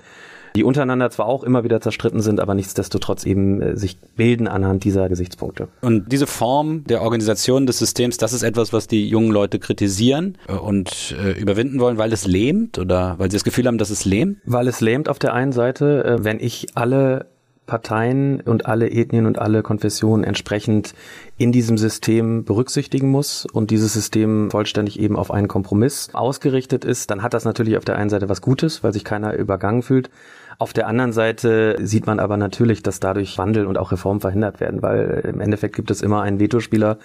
die 0.56 0.64
untereinander 0.64 1.10
zwar 1.10 1.26
auch 1.26 1.44
immer 1.44 1.64
wieder 1.64 1.80
zerstritten 1.80 2.22
sind, 2.22 2.40
aber 2.40 2.54
nichtsdestotrotz 2.54 3.24
eben 3.24 3.60
äh, 3.60 3.76
sich 3.76 3.98
bilden 4.16 4.48
anhand 4.48 4.84
dieser 4.84 5.08
Gesichtspunkte. 5.08 5.68
Und 5.82 6.10
diese 6.10 6.26
Form 6.26 6.84
der 6.84 7.02
Organisation 7.02 7.66
des 7.66 7.78
Systems, 7.78 8.16
das 8.16 8.32
ist 8.32 8.42
etwas, 8.42 8.72
was 8.72 8.86
die 8.86 9.06
jungen 9.08 9.30
Leute 9.30 9.58
kritisieren 9.58 10.38
äh, 10.48 10.52
und 10.52 11.14
äh, 11.22 11.32
überwinden 11.32 11.78
wollen, 11.78 11.98
weil 11.98 12.12
es 12.12 12.26
lähmt 12.26 12.78
oder 12.78 13.18
weil 13.18 13.30
sie 13.30 13.36
das 13.36 13.44
Gefühl 13.44 13.66
haben, 13.66 13.78
dass 13.78 13.90
es 13.90 14.04
lähmt? 14.04 14.38
Weil 14.46 14.66
es 14.66 14.80
lähmt 14.80 15.08
auf 15.08 15.18
der 15.18 15.34
einen 15.34 15.52
Seite, 15.52 16.04
äh, 16.04 16.24
wenn 16.24 16.40
ich 16.40 16.68
alle 16.74 17.26
Parteien 17.66 18.40
und 18.40 18.66
alle 18.66 18.90
Ethnien 18.90 19.26
und 19.26 19.38
alle 19.38 19.62
Konfessionen 19.62 20.24
entsprechend 20.24 20.94
in 21.36 21.52
diesem 21.52 21.76
System 21.76 22.44
berücksichtigen 22.44 23.10
muss 23.10 23.44
und 23.44 23.70
dieses 23.70 23.92
System 23.92 24.50
vollständig 24.50 24.98
eben 24.98 25.16
auf 25.16 25.30
einen 25.30 25.48
Kompromiss 25.48 26.10
ausgerichtet 26.12 26.84
ist, 26.84 27.10
dann 27.10 27.22
hat 27.22 27.34
das 27.34 27.44
natürlich 27.44 27.76
auf 27.76 27.84
der 27.84 27.96
einen 27.96 28.10
Seite 28.10 28.28
was 28.28 28.40
Gutes, 28.40 28.82
weil 28.82 28.92
sich 28.92 29.04
keiner 29.04 29.34
übergangen 29.34 29.82
fühlt. 29.82 30.10
Auf 30.58 30.72
der 30.72 30.86
anderen 30.86 31.12
Seite 31.12 31.76
sieht 31.82 32.06
man 32.06 32.18
aber 32.18 32.38
natürlich, 32.38 32.82
dass 32.82 32.98
dadurch 32.98 33.36
Wandel 33.36 33.66
und 33.66 33.76
auch 33.76 33.92
Reformen 33.92 34.20
verhindert 34.20 34.58
werden, 34.58 34.80
weil 34.80 35.28
im 35.30 35.40
Endeffekt 35.40 35.76
gibt 35.76 35.90
es 35.90 36.00
immer 36.00 36.22
einen 36.22 36.40
Vetospieler, 36.40 36.96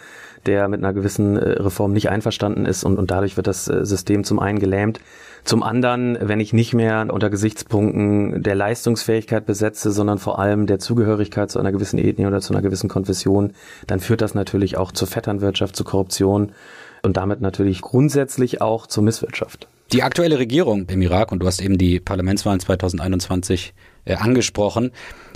der 0.45 0.69
mit 0.69 0.79
einer 0.79 0.93
gewissen 0.93 1.35
äh, 1.35 1.61
Reform 1.61 1.91
nicht 1.91 2.09
einverstanden 2.09 2.65
ist 2.65 2.85
und, 2.85 2.97
und 2.97 3.11
dadurch 3.11 3.35
wird 3.35 3.47
das 3.47 3.67
äh, 3.67 3.85
System 3.85 4.23
zum 4.23 4.39
einen 4.39 4.59
gelähmt. 4.59 5.01
Zum 5.43 5.63
anderen, 5.63 6.17
wenn 6.21 6.39
ich 6.39 6.53
nicht 6.53 6.73
mehr 6.73 7.07
unter 7.11 7.29
Gesichtspunkten 7.29 8.41
der 8.41 8.55
Leistungsfähigkeit 8.55 9.45
besetze, 9.45 9.91
sondern 9.91 10.17
vor 10.17 10.39
allem 10.39 10.65
der 10.65 10.79
Zugehörigkeit 10.79 11.51
zu 11.51 11.59
einer 11.59 11.73
gewissen 11.73 11.99
Ethnie 11.99 12.27
oder 12.27 12.39
zu 12.39 12.53
einer 12.53 12.61
gewissen 12.61 12.89
Konfession, 12.89 13.51
dann 13.85 13.99
führt 13.99 14.21
das 14.21 14.33
natürlich 14.33 14.77
auch 14.77 14.93
zur 14.93 15.09
Vetternwirtschaft, 15.09 15.75
zu 15.75 15.83
Korruption 15.83 16.53
und 17.01 17.17
damit 17.17 17.41
natürlich 17.41 17.81
grundsätzlich 17.81 18.61
auch 18.61 18.87
zur 18.87 19.03
Misswirtschaft. 19.03 19.67
Die 19.93 20.03
aktuelle 20.03 20.39
Regierung 20.39 20.87
im 20.87 21.01
Irak, 21.01 21.33
und 21.33 21.39
du 21.39 21.47
hast 21.47 21.61
eben 21.61 21.77
die 21.77 21.99
Parlamentswahlen 21.99 22.61
2021 22.61 23.73
äh, 24.05 24.13
angesprochen, 24.13 24.91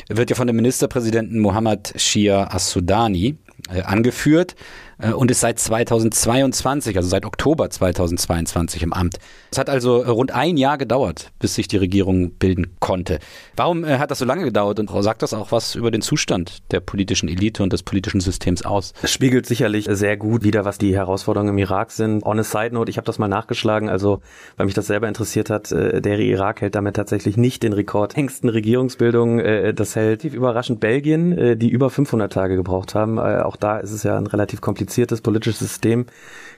wird 0.08 0.30
ja 0.30 0.38
von 0.38 0.48
dem 0.48 0.56
Ministerpräsidenten 0.56 1.40
Mohammad 1.40 1.94
Shia 1.98 2.48
as-Sudani 2.52 3.36
äh, 3.74 3.82
angeführt 3.82 4.56
äh, 4.98 5.12
und 5.12 5.32
ist 5.32 5.42
seit 5.42 5.60
2022, 5.60 6.98
also 6.98 7.10
seit 7.10 7.26
Oktober 7.26 7.70
2022 7.70 8.84
im 8.84 8.94
Amt. 8.94 9.18
Es 9.52 9.58
hat 9.58 9.70
also 9.70 9.98
rund 9.98 10.32
ein 10.32 10.58
Jahr 10.58 10.78
gedauert, 10.78 11.32
bis 11.40 11.56
sich 11.56 11.68
die 11.68 11.78
Regierung 11.78 12.32
bilden 12.32 12.76
konnte. 12.80 13.20
Warum 13.56 13.84
äh, 13.84 13.98
hat 13.98 14.12
das 14.12 14.20
so 14.20 14.26
lange 14.26 14.44
gedauert 14.44 14.80
und 14.80 14.90
sagt 15.04 15.22
das 15.22 15.34
auch 15.34 15.52
was 15.52 15.76
über 15.76 15.92
den 15.92 16.02
Zustand 16.02 16.72
der 16.72 16.80
politischen 16.80 17.30
Elite 17.30 17.64
und 17.64 17.74
des 17.74 17.84
politischen 17.84 18.22
Systems 18.22 18.66
aus? 18.66 18.94
Es 19.02 19.12
spiegelt 19.12 19.46
sicherlich 19.46 19.88
sehr 19.90 20.18
gut 20.18 20.44
wieder, 20.44 20.66
was 20.66 20.78
die 20.78 20.96
Herausforderungen 20.96 21.50
im 21.50 21.58
Irak 21.58 21.92
sind. 21.92 22.26
On 22.26 22.40
a 22.40 22.44
side 22.44 22.74
note, 22.74 22.90
ich 22.90 22.98
habe 22.98 23.06
das 23.06 23.20
mal 23.20 23.28
nachgeschlagen, 23.28 23.90
also 23.90 24.22
weil 24.58 24.66
mich 24.66 24.76
das 24.76 24.88
selber 24.88 25.08
interessiert 25.08 25.50
hat, 25.50 25.72
äh, 25.72 26.02
der 26.02 26.20
Irak 26.20 26.62
hält 26.62 26.76
damit 26.76 26.96
tatsächlich 26.96 27.38
nicht 27.38 27.64
den 27.64 27.74
Rekord 27.74 28.16
engsten 28.16 28.50
Regierungsbildung. 28.50 29.42
Das 29.76 29.96
hält 29.96 30.24
überraschend 30.24 30.80
Belgien, 30.80 31.60
die 31.60 31.70
über 31.70 31.90
500 31.90 32.32
Tage 32.32 32.56
gebraucht 32.56 32.96
haben. 32.96 33.20
Auch 33.20 33.56
da 33.56 33.80
ist 33.80 33.92
es 33.92 34.04
ja 34.04 34.18
ein 34.18 34.28
relativ 34.28 34.62
kompliziertes 34.62 34.85
kompliziertes 34.86 35.22
politisches 35.22 35.60
System. 35.60 36.06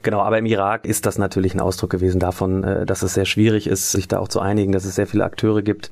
Genau, 0.02 0.20
aber 0.20 0.38
im 0.38 0.44
Irak 0.44 0.84
ist 0.84 1.06
das 1.06 1.16
natürlich 1.16 1.54
ein 1.54 1.60
Ausdruck 1.60 1.90
gewesen 1.90 2.20
davon, 2.20 2.62
äh, 2.62 2.84
dass 2.84 3.02
es 3.02 3.14
sehr 3.14 3.24
schwierig 3.24 3.66
ist, 3.66 3.90
sich 3.90 4.06
da 4.06 4.18
auch 4.18 4.28
zu 4.28 4.40
einigen, 4.40 4.70
dass 4.70 4.84
es 4.84 4.94
sehr 4.94 5.06
viele 5.06 5.24
Akteure 5.24 5.62
gibt, 5.62 5.90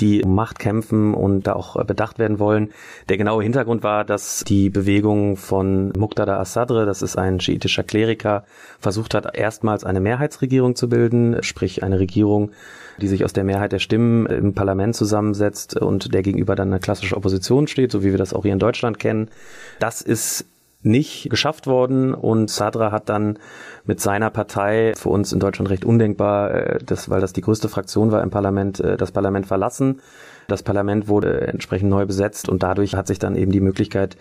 die 0.00 0.22
um 0.22 0.34
Macht 0.34 0.58
kämpfen 0.58 1.14
und 1.14 1.46
da 1.46 1.54
auch 1.54 1.82
bedacht 1.84 2.18
werden 2.18 2.38
wollen. 2.38 2.70
Der 3.08 3.16
genaue 3.16 3.42
Hintergrund 3.42 3.82
war, 3.82 4.04
dass 4.04 4.44
die 4.46 4.68
Bewegung 4.68 5.38
von 5.38 5.92
Muqtada 5.96 6.38
as-Sadr, 6.38 6.84
das 6.84 7.00
ist 7.00 7.16
ein 7.16 7.40
schiitischer 7.40 7.84
Kleriker, 7.84 8.44
versucht 8.80 9.14
hat, 9.14 9.36
erstmals 9.36 9.84
eine 9.84 10.00
Mehrheitsregierung 10.00 10.76
zu 10.76 10.90
bilden, 10.90 11.42
sprich 11.42 11.82
eine 11.82 11.98
Regierung, 11.98 12.52
die 13.00 13.08
sich 13.08 13.24
aus 13.24 13.32
der 13.32 13.44
Mehrheit 13.44 13.72
der 13.72 13.78
Stimmen 13.78 14.26
im 14.26 14.54
Parlament 14.54 14.94
zusammensetzt 14.94 15.76
und 15.76 16.12
der 16.12 16.22
gegenüber 16.22 16.54
dann 16.54 16.68
eine 16.68 16.80
klassische 16.80 17.16
Opposition 17.16 17.66
steht, 17.66 17.90
so 17.90 18.04
wie 18.04 18.10
wir 18.10 18.18
das 18.18 18.34
auch 18.34 18.42
hier 18.42 18.52
in 18.52 18.58
Deutschland 18.58 18.98
kennen. 18.98 19.30
Das 19.80 20.02
ist 20.02 20.44
nicht 20.82 21.28
geschafft 21.28 21.66
worden 21.66 22.14
und 22.14 22.50
Sadra 22.50 22.92
hat 22.92 23.08
dann 23.08 23.38
mit 23.84 24.00
seiner 24.00 24.30
Partei, 24.30 24.92
für 24.96 25.08
uns 25.08 25.32
in 25.32 25.40
Deutschland 25.40 25.70
recht 25.70 25.84
undenkbar, 25.84 26.50
äh, 26.54 26.78
das, 26.84 27.10
weil 27.10 27.20
das 27.20 27.32
die 27.32 27.40
größte 27.40 27.68
Fraktion 27.68 28.12
war 28.12 28.22
im 28.22 28.30
Parlament, 28.30 28.78
äh, 28.80 28.96
das 28.96 29.10
Parlament 29.10 29.46
verlassen. 29.46 30.00
Das 30.46 30.62
Parlament 30.62 31.08
wurde 31.08 31.46
entsprechend 31.48 31.90
neu 31.90 32.06
besetzt 32.06 32.48
und 32.48 32.62
dadurch 32.62 32.94
hat 32.94 33.06
sich 33.06 33.18
dann 33.18 33.36
eben 33.36 33.52
die 33.52 33.60
Möglichkeit 33.60 34.16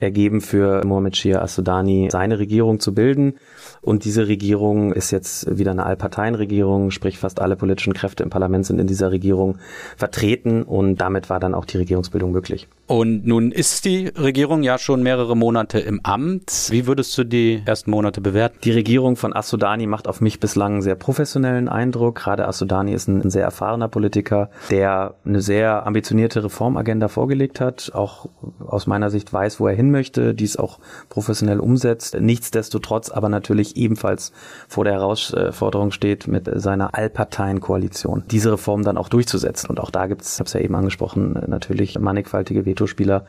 ergeben 0.00 0.40
für 0.40 0.84
Mohamed 0.84 1.16
Shia 1.16 1.42
Asudani 1.42 2.08
seine 2.10 2.38
Regierung 2.38 2.80
zu 2.80 2.94
bilden. 2.94 3.34
Und 3.80 4.04
diese 4.04 4.28
Regierung 4.28 4.92
ist 4.92 5.10
jetzt 5.10 5.58
wieder 5.58 5.70
eine 5.70 5.86
Allparteienregierung, 5.86 6.90
sprich 6.90 7.18
fast 7.18 7.40
alle 7.40 7.56
politischen 7.56 7.94
Kräfte 7.94 8.22
im 8.22 8.30
Parlament 8.30 8.66
sind 8.66 8.78
in 8.78 8.86
dieser 8.86 9.10
Regierung 9.10 9.58
vertreten 9.96 10.62
und 10.62 10.96
damit 10.96 11.30
war 11.30 11.40
dann 11.40 11.54
auch 11.54 11.64
die 11.64 11.78
Regierungsbildung 11.78 12.32
möglich. 12.32 12.68
Und 12.86 13.26
nun 13.26 13.52
ist 13.52 13.84
die 13.84 14.08
Regierung 14.08 14.62
ja 14.62 14.78
schon 14.78 15.02
mehrere 15.02 15.36
Monate 15.36 15.78
im 15.78 16.00
Amt. 16.04 16.68
Wie 16.70 16.86
würdest 16.86 17.16
du 17.18 17.24
die 17.24 17.62
ersten 17.64 17.90
Monate 17.90 18.20
bewerten? 18.20 18.58
Die 18.64 18.70
Regierung 18.70 19.16
von 19.16 19.34
Asudani 19.34 19.86
macht 19.86 20.08
auf 20.08 20.20
mich 20.20 20.40
bislang 20.40 20.74
einen 20.74 20.82
sehr 20.82 20.94
professionellen 20.94 21.68
Eindruck. 21.68 22.16
Gerade 22.16 22.48
Asudani 22.48 22.92
ist 22.92 23.08
ein, 23.08 23.22
ein 23.22 23.30
sehr 23.30 23.44
erfahrener 23.44 23.88
Politiker, 23.88 24.50
der 24.70 25.14
eine 25.24 25.40
sehr 25.40 25.86
ambitionierte 25.86 26.44
Reformagenda 26.44 27.08
vorgelegt 27.08 27.60
hat, 27.60 27.92
auch 27.94 28.28
aus 28.66 28.86
meiner 28.86 29.10
Sicht 29.10 29.32
weiß, 29.32 29.60
wo 29.60 29.68
er 29.68 29.74
hin 29.74 29.87
möchte, 29.90 30.34
dies 30.34 30.56
auch 30.56 30.78
professionell 31.08 31.60
umsetzt. 31.60 32.16
Nichtsdestotrotz 32.20 33.10
aber 33.10 33.28
natürlich 33.28 33.76
ebenfalls 33.76 34.32
vor 34.68 34.84
der 34.84 34.94
Herausforderung 34.94 35.90
steht, 35.90 36.28
mit 36.28 36.48
seiner 36.54 36.94
Allparteienkoalition 36.94 38.24
diese 38.30 38.52
Reform 38.52 38.82
dann 38.82 38.96
auch 38.96 39.08
durchzusetzen. 39.08 39.70
Und 39.70 39.80
auch 39.80 39.90
da 39.90 40.06
gibt 40.06 40.22
es, 40.22 40.34
ich 40.34 40.40
habe 40.40 40.46
es 40.46 40.52
ja 40.52 40.60
eben 40.60 40.74
angesprochen, 40.74 41.38
natürlich 41.46 41.98
mannigfaltige 41.98 42.66
Vetospieler, 42.66 43.26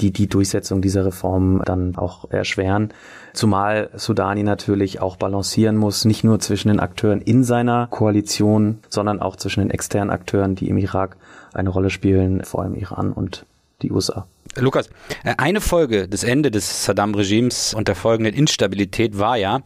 die 0.00 0.10
die 0.10 0.26
Durchsetzung 0.26 0.82
dieser 0.82 1.06
Reform 1.06 1.62
dann 1.64 1.96
auch 1.96 2.30
erschweren. 2.30 2.92
Zumal 3.32 3.90
Sudani 3.94 4.42
natürlich 4.42 5.00
auch 5.00 5.16
balancieren 5.16 5.76
muss, 5.76 6.04
nicht 6.04 6.24
nur 6.24 6.38
zwischen 6.38 6.68
den 6.68 6.80
Akteuren 6.80 7.20
in 7.20 7.44
seiner 7.44 7.86
Koalition, 7.86 8.78
sondern 8.88 9.20
auch 9.20 9.36
zwischen 9.36 9.60
den 9.60 9.70
externen 9.70 10.10
Akteuren, 10.10 10.54
die 10.54 10.68
im 10.68 10.76
Irak 10.76 11.16
eine 11.54 11.70
Rolle 11.70 11.90
spielen, 11.90 12.44
vor 12.44 12.62
allem 12.62 12.74
Iran 12.74 13.12
und 13.12 13.46
die 13.82 13.90
USA. 13.90 14.26
Lukas, 14.56 14.88
äh, 15.24 15.34
eine 15.38 15.60
Folge 15.60 16.08
des 16.08 16.24
Ende 16.24 16.50
des 16.50 16.84
Saddam-Regimes 16.84 17.74
und 17.74 17.88
der 17.88 17.94
folgenden 17.94 18.34
Instabilität 18.34 19.18
war 19.18 19.36
ja, 19.36 19.62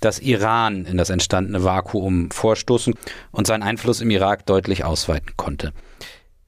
dass 0.00 0.18
Iran 0.18 0.86
in 0.86 0.96
das 0.96 1.10
entstandene 1.10 1.62
Vakuum 1.62 2.30
vorstoßen 2.30 2.94
und 3.32 3.46
seinen 3.46 3.62
Einfluss 3.62 4.00
im 4.00 4.10
Irak 4.10 4.46
deutlich 4.46 4.84
ausweiten 4.84 5.34
konnte. 5.36 5.72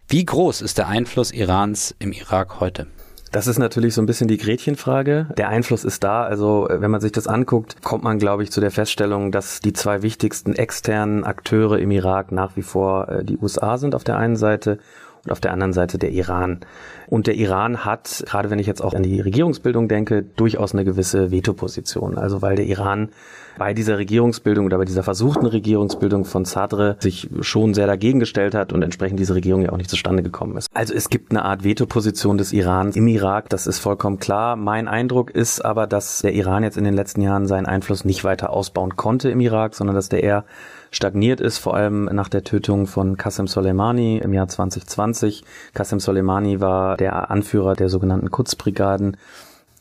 Wie 0.09 0.25
groß 0.25 0.63
ist 0.63 0.79
der 0.79 0.89
Einfluss 0.89 1.33
Irans 1.33 1.95
im 1.99 2.13
Irak 2.13 2.61
heute? 2.61 2.87
Das 3.31 3.47
ist 3.47 3.59
natürlich 3.59 3.95
so 3.95 4.03
ein 4.03 4.07
bisschen 4.07 4.29
die 4.29 4.37
Gretchenfrage. 4.37 5.29
Der 5.39 5.49
Einfluss 5.49 5.85
ist 5.85 6.05
da. 6.05 6.23
Also 6.23 6.69
äh, 6.69 6.83
wenn 6.83 6.91
man 6.91 7.01
sich 7.01 7.13
das 7.13 7.27
anguckt, 7.27 7.83
kommt 7.83 8.05
man, 8.05 8.19
glaube 8.19 8.43
ich, 8.43 8.53
zu 8.53 8.61
der 8.61 8.71
Feststellung, 8.71 9.33
dass 9.33 9.61
die 9.61 9.73
zwei 9.73 10.03
wichtigsten 10.03 10.55
externen 10.55 11.25
Akteure 11.25 11.79
im 11.79 11.91
Irak 11.91 12.31
nach 12.31 12.57
wie 12.57 12.63
vor 12.63 13.09
äh, 13.09 13.25
die 13.25 13.39
USA 13.39 13.79
sind 13.79 13.95
auf 13.95 14.05
der 14.05 14.19
einen 14.19 14.37
Seite 14.37 14.79
und 15.25 15.33
auf 15.33 15.41
der 15.41 15.53
anderen 15.53 15.73
Seite 15.73 15.99
der 15.99 16.11
Iran. 16.11 16.61
Und 17.07 17.27
der 17.27 17.35
Iran 17.35 17.85
hat, 17.85 18.25
gerade 18.27 18.51
wenn 18.51 18.59
ich 18.59 18.67
jetzt 18.67 18.83
auch 18.83 18.95
an 18.95 19.03
die 19.03 19.21
Regierungsbildung 19.21 19.87
denke, 19.87 20.23
durchaus 20.23 20.73
eine 20.73 20.85
gewisse 20.85 21.31
Vetoposition. 21.31 22.19
Also 22.19 22.43
weil 22.43 22.57
der 22.57 22.67
Iran 22.67 23.11
bei 23.59 23.75
dieser 23.75 23.99
Regierungsbildung 23.99 24.67
oder 24.67 24.79
bei 24.79 24.85
dieser 24.85 25.03
versuchten 25.03 25.47
Regierungsbildung 25.47 26.25
von 26.25 26.45
Sadr 26.45 26.97
sich 27.01 27.29
schon 27.41 27.75
sehr 27.75 27.87
dagegen 27.87 28.19
gestellt 28.19 28.55
hat 28.55 28.73
und 28.73 28.83
entsprechend 28.83 29.21
diese 29.21 29.35
Regierung 29.35 29.63
ja 29.63 29.73
auch 29.73 29.77
nicht 29.77 29.91
zustande 29.91 30.23
gekommen 30.23 30.57
ist. 30.57 30.69
Also 30.75 30.95
es 30.95 31.11
gibt 31.11 31.31
eine 31.31 31.45
Art 31.45 31.63
Vetoposition 31.63 32.39
des 32.39 32.53
Irans 32.53 32.97
im 32.97 33.07
Irak, 33.07 33.51
das 33.51 33.67
ist 33.67 33.79
vollkommen 33.79 34.19
klar. 34.19 34.57
Mein 34.57 34.89
Eindruck 34.89 35.31
ist 35.31 35.65
aber, 35.65 35.87
dass 35.87 36.21
der 36.21 36.33
Iran 36.33 36.63
jetzt 36.63 36.79
in 36.79 36.85
den 36.85 36.95
letzten 36.95 37.21
Jahren 37.21 37.47
seinen 37.47 37.67
Einfluss 37.67 38.05
nicht 38.05 38.25
weiter 38.25 38.51
ausbauen 38.51 38.97
konnte 38.97 39.31
im 39.31 39.41
Irak, 39.41 39.75
sondern 39.75 39.95
dass 39.95 40.09
der 40.09 40.23
eher 40.23 40.45
stagniert 40.93 41.41
ist, 41.41 41.59
vor 41.59 41.75
allem 41.75 42.05
nach 42.05 42.29
der 42.29 42.45
Tötung 42.45 42.87
von 42.87 43.17
Qasem 43.17 43.49
Soleimani 43.49 44.19
im 44.19 44.33
Jahr 44.33 44.47
2020. 44.47 45.43
Qasem 45.75 45.99
Soleimani 45.99 46.61
war 46.61 46.97
der 46.97 47.31
Anführer 47.31 47.75
der 47.75 47.89
sogenannten 47.89 48.31
Quds-Brigaden 48.31 49.17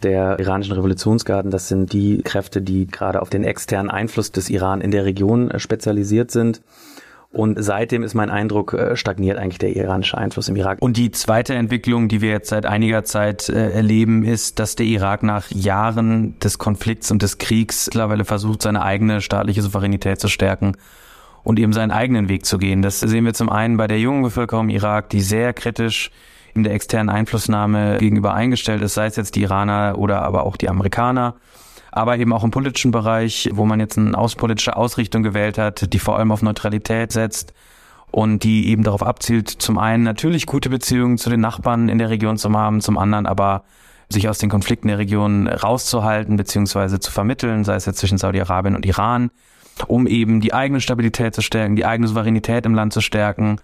der 0.01 0.39
iranischen 0.39 0.74
Revolutionsgarden. 0.74 1.51
Das 1.51 1.68
sind 1.68 1.94
die 1.94 2.22
Kräfte, 2.24 2.62
die 2.62 2.88
gerade 2.88 3.22
auf 3.22 3.30
den 3.30 3.44
externen 3.44 3.91
Einfluss 3.91 4.32
des 4.32 4.50
Iran 4.50 4.82
in 4.82 4.91
der 4.91 5.06
Region 5.06 5.51
äh, 5.51 5.60
spezialisiert 5.60 6.32
sind. 6.32 6.62
Und 7.34 7.63
seitdem 7.63 8.03
ist 8.03 8.13
mein 8.13 8.30
Eindruck, 8.30 8.74
äh, 8.74 8.96
stagniert 8.96 9.38
eigentlich 9.38 9.60
der 9.60 9.75
iranische 9.75 10.18
Einfluss 10.18 10.50
im 10.50 10.56
Irak. 10.56 10.80
Und 10.82 10.98
die 10.98 11.12
zweite 11.12 11.53
Entwicklung, 11.53 12.08
die 12.08 12.22
wir 12.22 12.30
jetzt 12.30 12.50
seit 12.50 12.65
einiger 12.65 13.03
Zeit 13.03 13.48
äh, 13.50 13.72
erleben, 13.72 14.24
ist, 14.24 14.60
dass 14.60 14.75
der 14.75 14.86
Irak 14.86 15.24
nach 15.24 15.50
Jahren 15.51 16.39
des 16.39 16.58
Konflikts 16.58 17.12
und 17.12 17.22
des 17.22 17.38
Kriegs 17.38 17.88
mittlerweile 17.88 18.25
versucht, 18.25 18.62
seine 18.62 18.82
eigene 18.82 19.22
staatliche 19.22 19.62
Souveränität 19.62 20.20
zu 20.20 20.30
stärken 20.30 20.75
und 21.44 21.60
eben 21.60 21.74
seinen 21.74 21.92
eigenen 21.92 22.30
Weg 22.30 22.46
zu 22.46 22.58
gehen. 22.58 22.82
Das 22.82 23.00
sehen 23.00 23.26
wir 23.26 23.34
zum 23.34 23.50
einen 23.50 23.78
bei 23.78 23.88
der 23.88 24.00
jungen 24.00 24.24
Bevölkerung 24.24 24.70
im 24.70 24.76
Irak, 24.76 25.10
die 25.10 25.22
sehr 25.22 25.54
kritisch 25.54 26.12
in 26.54 26.64
der 26.64 26.74
externen 26.74 27.10
Einflussnahme 27.10 27.98
gegenüber 27.98 28.34
eingestellt 28.34 28.82
ist, 28.82 28.94
sei 28.94 29.06
es 29.06 29.16
jetzt 29.16 29.36
die 29.36 29.44
Iraner 29.44 29.98
oder 29.98 30.22
aber 30.22 30.44
auch 30.44 30.58
die 30.58 30.70
Amerikaner 30.70 31.36
aber 31.92 32.18
eben 32.18 32.32
auch 32.34 32.44
im 32.44 32.52
politischen 32.52 32.92
Bereich, 32.92 33.50
wo 33.54 33.66
man 33.66 33.80
jetzt 33.80 33.98
eine 33.98 34.18
außenpolitische 34.18 34.76
Ausrichtung 34.76 35.24
gewählt 35.24 35.58
hat, 35.58 35.94
die 35.94 36.00
vor 36.00 36.18
allem 36.18 36.32
auf 36.32 36.42
Neutralität 36.42 37.12
setzt 37.12 37.54
und 38.12 38.44
die 38.44 38.70
eben 38.70 38.84
darauf 38.84 39.04
abzielt, 39.04 39.50
zum 39.50 39.78
einen 39.78 40.04
natürlich 40.04 40.46
gute 40.46 40.70
Beziehungen 40.70 41.18
zu 41.18 41.30
den 41.30 41.42
Nachbarn 41.42 41.90
in 41.90 41.98
der 41.98 42.10
Region 42.10 42.38
zu 42.38 42.52
haben, 42.54 42.82
zum 42.82 42.98
anderen 42.98 43.26
aber 43.26 43.64
sich 44.10 44.28
aus 44.28 44.40
den 44.40 44.50
Konflikten 44.50 44.88
der 44.88 44.98
Region 44.98 45.48
rauszuhalten 45.48 46.38
bzw. 46.38 47.00
zu 47.00 47.12
vermitteln, 47.12 47.64
sei 47.64 47.76
es 47.76 47.86
jetzt 47.86 48.00
zwischen 48.00 48.18
Saudi-Arabien 48.18 48.76
und 48.76 48.86
Iran 48.86 49.32
um 49.88 50.08
eben 50.08 50.42
die 50.42 50.54
eigene 50.54 50.82
Stabilität 50.82 51.36
zu 51.36 51.42
stärken, 51.42 51.75
die 51.75 51.86
eigene 51.86 52.08
Souveränität 52.08 52.66
im 52.66 52.74
Land 52.74 52.94
zu 52.94 53.01
stärken 53.01 53.60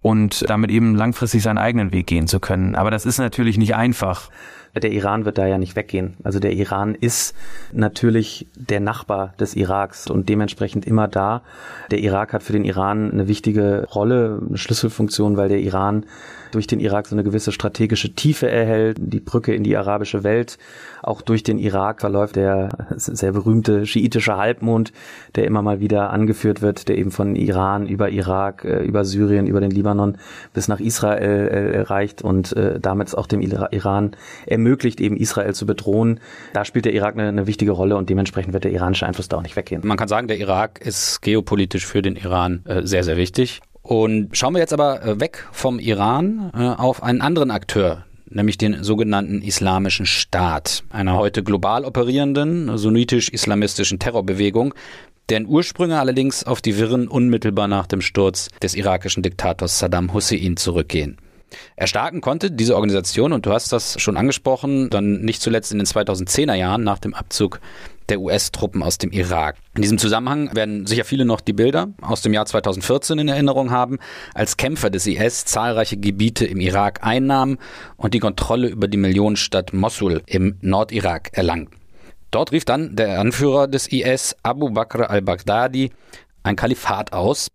und 0.00 0.48
damit 0.48 0.70
eben 0.70 0.94
langfristig 0.94 1.42
seinen 1.42 1.58
eigenen 1.58 1.92
Weg 1.92 2.06
gehen 2.06 2.28
zu 2.28 2.40
können. 2.40 2.74
Aber 2.74 2.90
das 2.90 3.04
ist 3.04 3.18
natürlich 3.18 3.58
nicht 3.58 3.74
einfach. 3.74 4.30
Der 4.74 4.92
Iran 4.92 5.24
wird 5.24 5.38
da 5.38 5.46
ja 5.46 5.58
nicht 5.58 5.74
weggehen. 5.74 6.16
Also 6.22 6.38
der 6.38 6.52
Iran 6.52 6.94
ist 6.94 7.34
natürlich 7.72 8.46
der 8.54 8.80
Nachbar 8.80 9.34
des 9.40 9.54
Iraks 9.56 10.08
und 10.08 10.28
dementsprechend 10.28 10.86
immer 10.86 11.08
da. 11.08 11.42
Der 11.90 11.98
Irak 11.98 12.32
hat 12.32 12.42
für 12.42 12.52
den 12.52 12.64
Iran 12.64 13.10
eine 13.10 13.26
wichtige 13.26 13.86
Rolle, 13.92 14.40
eine 14.46 14.58
Schlüsselfunktion, 14.58 15.36
weil 15.36 15.48
der 15.48 15.60
Iran 15.60 16.04
durch 16.50 16.66
den 16.66 16.80
Irak 16.80 17.06
so 17.06 17.14
eine 17.14 17.24
gewisse 17.24 17.52
strategische 17.52 18.14
Tiefe 18.14 18.50
erhält, 18.50 18.98
die 19.00 19.20
Brücke 19.20 19.54
in 19.54 19.62
die 19.64 19.76
arabische 19.76 20.24
Welt. 20.24 20.58
Auch 21.02 21.22
durch 21.22 21.42
den 21.42 21.58
Irak 21.58 22.00
verläuft 22.00 22.36
der 22.36 22.70
sehr 22.96 23.32
berühmte 23.32 23.86
schiitische 23.86 24.36
Halbmond, 24.36 24.92
der 25.36 25.44
immer 25.44 25.62
mal 25.62 25.80
wieder 25.80 26.10
angeführt 26.10 26.62
wird, 26.62 26.88
der 26.88 26.98
eben 26.98 27.10
von 27.10 27.36
Iran 27.36 27.86
über 27.86 28.10
Irak, 28.10 28.64
äh, 28.64 28.82
über 28.82 29.04
Syrien, 29.04 29.46
über 29.46 29.60
den 29.60 29.70
Libanon 29.70 30.18
bis 30.52 30.68
nach 30.68 30.80
Israel 30.80 31.48
äh, 31.48 31.80
reicht 31.82 32.22
und 32.22 32.52
äh, 32.56 32.80
damit 32.80 33.16
auch 33.16 33.26
dem 33.26 33.40
Iran 33.40 34.16
ermöglicht, 34.46 35.00
eben 35.00 35.16
Israel 35.16 35.54
zu 35.54 35.66
bedrohen. 35.66 36.20
Da 36.52 36.64
spielt 36.64 36.84
der 36.84 36.92
Irak 36.94 37.14
eine, 37.14 37.28
eine 37.28 37.46
wichtige 37.46 37.72
Rolle 37.72 37.96
und 37.96 38.10
dementsprechend 38.10 38.52
wird 38.52 38.64
der 38.64 38.72
iranische 38.72 39.06
Einfluss 39.06 39.28
da 39.28 39.38
auch 39.38 39.42
nicht 39.42 39.56
weggehen. 39.56 39.82
Man 39.84 39.96
kann 39.96 40.08
sagen, 40.08 40.28
der 40.28 40.38
Irak 40.38 40.80
ist 40.80 41.22
geopolitisch 41.22 41.86
für 41.86 42.02
den 42.02 42.16
Iran 42.16 42.62
sehr, 42.82 43.04
sehr 43.04 43.16
wichtig. 43.16 43.60
Und 43.88 44.36
schauen 44.36 44.52
wir 44.52 44.60
jetzt 44.60 44.74
aber 44.74 45.02
äh, 45.02 45.18
weg 45.18 45.46
vom 45.50 45.78
Iran 45.78 46.50
äh, 46.54 46.58
auf 46.58 47.02
einen 47.02 47.22
anderen 47.22 47.50
Akteur, 47.50 48.04
nämlich 48.28 48.58
den 48.58 48.84
sogenannten 48.84 49.40
Islamischen 49.40 50.04
Staat, 50.04 50.84
einer 50.90 51.16
heute 51.16 51.42
global 51.42 51.86
operierenden 51.86 52.76
sunnitisch-islamistischen 52.76 53.98
Terrorbewegung, 53.98 54.74
deren 55.30 55.46
Ursprünge 55.46 55.98
allerdings 55.98 56.44
auf 56.44 56.60
die 56.60 56.76
Wirren 56.76 57.08
unmittelbar 57.08 57.66
nach 57.66 57.86
dem 57.86 58.02
Sturz 58.02 58.50
des 58.60 58.74
irakischen 58.74 59.22
Diktators 59.22 59.78
Saddam 59.78 60.12
Hussein 60.12 60.58
zurückgehen. 60.58 61.16
Erstarken 61.76 62.20
konnte 62.20 62.50
diese 62.50 62.76
Organisation, 62.76 63.32
und 63.32 63.46
du 63.46 63.52
hast 63.54 63.72
das 63.72 63.98
schon 63.98 64.18
angesprochen, 64.18 64.90
dann 64.90 65.22
nicht 65.22 65.40
zuletzt 65.40 65.72
in 65.72 65.78
den 65.78 65.86
2010er 65.86 66.52
Jahren 66.52 66.84
nach 66.84 66.98
dem 66.98 67.14
Abzug 67.14 67.58
der 68.08 68.20
US-Truppen 68.20 68.82
aus 68.82 68.98
dem 68.98 69.10
Irak. 69.10 69.56
In 69.74 69.82
diesem 69.82 69.98
Zusammenhang 69.98 70.54
werden 70.54 70.86
sicher 70.86 71.04
viele 71.04 71.24
noch 71.24 71.40
die 71.40 71.52
Bilder 71.52 71.88
aus 72.00 72.22
dem 72.22 72.32
Jahr 72.32 72.46
2014 72.46 73.18
in 73.18 73.28
Erinnerung 73.28 73.70
haben, 73.70 73.98
als 74.34 74.56
Kämpfer 74.56 74.90
des 74.90 75.06
IS 75.06 75.44
zahlreiche 75.44 75.96
Gebiete 75.96 76.46
im 76.46 76.60
Irak 76.60 77.04
einnahmen 77.04 77.58
und 77.96 78.14
die 78.14 78.18
Kontrolle 78.18 78.68
über 78.68 78.88
die 78.88 78.98
Millionenstadt 78.98 79.72
Mosul 79.72 80.22
im 80.26 80.56
Nordirak 80.60 81.30
erlangten. 81.32 81.78
Dort 82.30 82.52
rief 82.52 82.64
dann 82.64 82.94
der 82.94 83.20
Anführer 83.20 83.68
des 83.68 83.90
IS, 83.90 84.36
Abu 84.42 84.70
Bakr 84.70 85.08
al-Baghdadi, 85.08 85.90
ein 86.42 86.56
Kalifat 86.56 87.12
aus, 87.12 87.48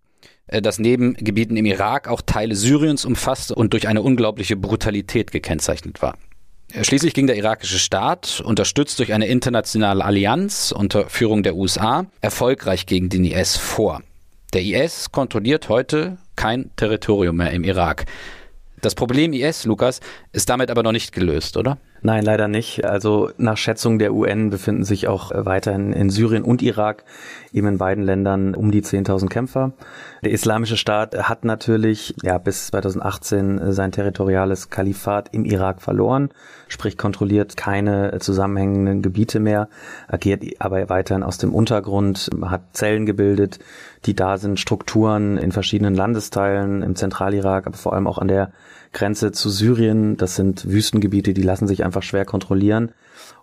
äh, 0.47 0.61
das 0.61 0.79
neben 0.79 1.13
Gebieten 1.13 1.57
im 1.57 1.65
Irak 1.65 2.07
auch 2.07 2.21
Teile 2.21 2.55
Syriens 2.55 3.05
umfasste 3.05 3.55
und 3.55 3.73
durch 3.73 3.87
eine 3.87 4.01
unglaubliche 4.01 4.55
Brutalität 4.55 5.31
gekennzeichnet 5.31 6.01
war. 6.01 6.15
Schließlich 6.81 7.13
ging 7.13 7.27
der 7.27 7.35
irakische 7.35 7.77
Staat, 7.77 8.41
unterstützt 8.43 8.97
durch 8.97 9.13
eine 9.13 9.27
internationale 9.27 10.03
Allianz 10.03 10.73
unter 10.75 11.07
Führung 11.07 11.43
der 11.43 11.55
USA, 11.55 12.07
erfolgreich 12.19 12.87
gegen 12.87 13.09
den 13.09 13.25
IS 13.25 13.57
vor. 13.57 14.01
Der 14.53 14.63
IS 14.63 15.11
kontrolliert 15.11 15.69
heute 15.69 16.17
kein 16.35 16.71
Territorium 16.75 17.35
mehr 17.35 17.51
im 17.51 17.63
Irak. 17.63 18.05
Das 18.81 18.95
Problem 18.95 19.33
IS, 19.33 19.65
Lukas, 19.65 19.99
ist 20.31 20.49
damit 20.49 20.71
aber 20.71 20.81
noch 20.81 20.91
nicht 20.91 21.11
gelöst, 21.11 21.57
oder? 21.57 21.77
Nein, 22.05 22.25
leider 22.25 22.49
nicht. 22.49 22.83
Also 22.83 23.31
nach 23.37 23.55
Schätzung 23.55 23.97
der 23.97 24.13
UN 24.13 24.49
befinden 24.49 24.83
sich 24.83 25.07
auch 25.07 25.31
weiterhin 25.33 25.93
in 25.93 26.09
Syrien 26.09 26.43
und 26.43 26.61
Irak, 26.61 27.05
eben 27.53 27.67
in 27.67 27.77
beiden 27.77 28.03
Ländern, 28.03 28.55
um 28.55 28.71
die 28.71 28.81
10.000 28.81 29.29
Kämpfer. 29.29 29.71
Der 30.21 30.31
Islamische 30.31 30.75
Staat 30.75 31.15
hat 31.29 31.45
natürlich 31.45 32.13
ja 32.21 32.37
bis 32.39 32.67
2018 32.67 33.71
sein 33.71 33.93
territoriales 33.93 34.69
Kalifat 34.69 35.29
im 35.31 35.45
Irak 35.45 35.81
verloren, 35.81 36.29
sprich 36.67 36.97
kontrolliert 36.97 37.55
keine 37.55 38.19
zusammenhängenden 38.19 39.01
Gebiete 39.01 39.39
mehr, 39.39 39.69
agiert 40.09 40.43
aber 40.59 40.89
weiterhin 40.89 41.23
aus 41.23 41.37
dem 41.37 41.53
Untergrund, 41.53 42.29
hat 42.41 42.63
Zellen 42.73 43.05
gebildet, 43.05 43.59
die 44.05 44.13
da 44.13 44.37
sind, 44.37 44.59
Strukturen 44.59 45.37
in 45.37 45.53
verschiedenen 45.53 45.95
Landesteilen 45.95 46.81
im 46.83 46.97
Zentralirak, 46.97 47.65
aber 47.65 47.77
vor 47.77 47.93
allem 47.93 48.07
auch 48.07 48.17
an 48.17 48.27
der 48.27 48.51
Grenze 48.93 49.31
zu 49.31 49.49
Syrien. 49.49 50.15
Das 50.17 50.35
sind 50.35 50.69
Wüstengebiete, 50.69 51.33
die 51.33 51.41
lassen 51.41 51.67
sich 51.67 51.83
einfach 51.83 51.92
schwer 52.01 52.25
kontrollieren. 52.25 52.91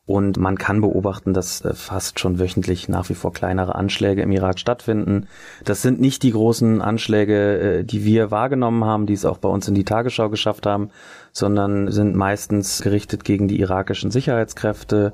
Und 0.06 0.38
man 0.38 0.58
kann 0.58 0.80
beobachten, 0.80 1.34
dass 1.34 1.64
äh, 1.64 1.72
fast 1.72 2.18
schon 2.18 2.40
wöchentlich 2.40 2.88
nach 2.88 3.08
wie 3.10 3.14
vor 3.14 3.32
kleinere 3.32 3.76
Anschläge 3.76 4.22
im 4.22 4.32
Irak 4.32 4.58
stattfinden. 4.58 5.28
Das 5.64 5.82
sind 5.82 6.00
nicht 6.00 6.24
die 6.24 6.32
großen 6.32 6.82
Anschläge, 6.82 7.58
äh, 7.60 7.84
die 7.84 8.04
wir 8.04 8.30
wahrgenommen 8.30 8.84
haben, 8.84 9.06
die 9.06 9.12
es 9.12 9.24
auch 9.24 9.38
bei 9.38 9.48
uns 9.48 9.68
in 9.68 9.74
die 9.74 9.84
Tagesschau 9.84 10.28
geschafft 10.28 10.66
haben, 10.66 10.90
sondern 11.32 11.92
sind 11.92 12.16
meistens 12.16 12.82
gerichtet 12.82 13.24
gegen 13.24 13.46
die 13.46 13.60
irakischen 13.60 14.10
Sicherheitskräfte, 14.10 15.12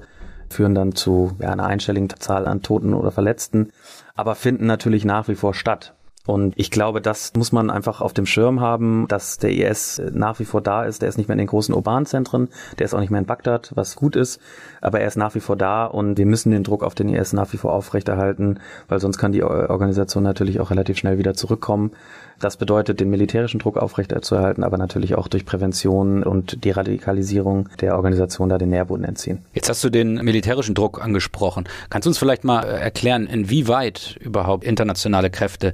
führen 0.49 0.75
dann 0.75 0.95
zu 0.95 1.33
einer 1.41 1.67
einstelligen 1.67 2.09
Zahl 2.09 2.47
an 2.47 2.63
Toten 2.63 2.95
oder 2.95 3.11
Verletzten, 3.11 3.73
aber 4.15 4.35
finden 4.35 4.67
natürlich 4.67 5.05
nach 5.05 5.29
wie 5.29 5.35
vor 5.35 5.53
statt. 5.53 5.96
Und 6.27 6.55
ich 6.57 6.71
glaube, 6.71 7.01
das 7.01 7.33
muss 7.37 7.53
man 7.53 7.71
einfach 7.71 8.01
auf 8.01 8.13
dem 8.13 8.27
Schirm 8.27 8.61
haben, 8.61 9.07
dass 9.09 9.39
der 9.39 9.51
IS 9.53 10.03
nach 10.13 10.39
wie 10.39 10.45
vor 10.45 10.61
da 10.61 10.85
ist. 10.85 11.03
Der 11.03 11.09
ist 11.09 11.17
nicht 11.19 11.29
mehr 11.29 11.35
in 11.35 11.39
den 11.39 11.47
großen 11.47 11.75
urbanen 11.75 12.07
Zentren, 12.07 12.49
der 12.79 12.85
ist 12.85 12.95
auch 12.95 13.01
nicht 13.01 13.11
mehr 13.11 13.21
in 13.21 13.27
Bagdad, 13.27 13.73
was 13.75 13.97
gut 13.97 14.17
ist, 14.17 14.41
aber 14.81 15.01
er 15.01 15.07
ist 15.07 15.17
nach 15.17 15.35
wie 15.35 15.41
vor 15.41 15.57
da 15.57 15.87
und 15.87 16.19
wir 16.19 16.27
müssen 16.27 16.51
den 16.51 16.65
Druck 16.65 16.83
auf 16.83 16.95
den 16.95 17.09
IS 17.09 17.33
nach 17.33 17.53
wie 17.53 17.57
vor 17.57 17.73
aufrechterhalten, 17.73 18.59
weil 18.89 19.01
sonst 19.01 19.19
kann 19.19 19.33
die 19.33 19.43
Organisation 19.43 20.23
natürlich 20.23 20.61
auch 20.61 20.71
relativ 20.71 20.99
schnell 20.99 21.19
wieder 21.19 21.35
zurückkommen. 21.35 21.93
Das 22.39 22.59
bedeutet, 22.59 23.01
den 23.01 23.09
militärischen 23.09 23.61
Druck 23.61 23.79
aufrechterzuerhalten, 23.79 24.63
aber 24.63 24.77
natürlich 24.77 25.15
auch 25.15 25.27
durch 25.27 25.47
Prävention 25.47 26.23
und 26.23 26.65
Deradikalisierung 26.67 27.71
der 27.81 27.97
Organisation 27.97 28.51
da 28.51 28.59
den 28.59 28.69
Nährboden 28.69 29.05
entziehen. 29.05 29.39
Jetzt 29.55 29.71
hast 29.71 29.83
du 29.85 29.89
den 29.89 30.17
militärischen 30.17 30.75
Druck 30.75 31.03
angesprochen. 31.03 31.65
Kannst 31.89 32.05
du 32.05 32.11
uns 32.11 32.19
vielleicht 32.19 32.45
mal 32.45 32.63
erklären, 32.63 33.27
inwieweit 33.27 34.19
überhaupt 34.21 34.65
internationale 34.65 35.31
Kräfte 35.31 35.73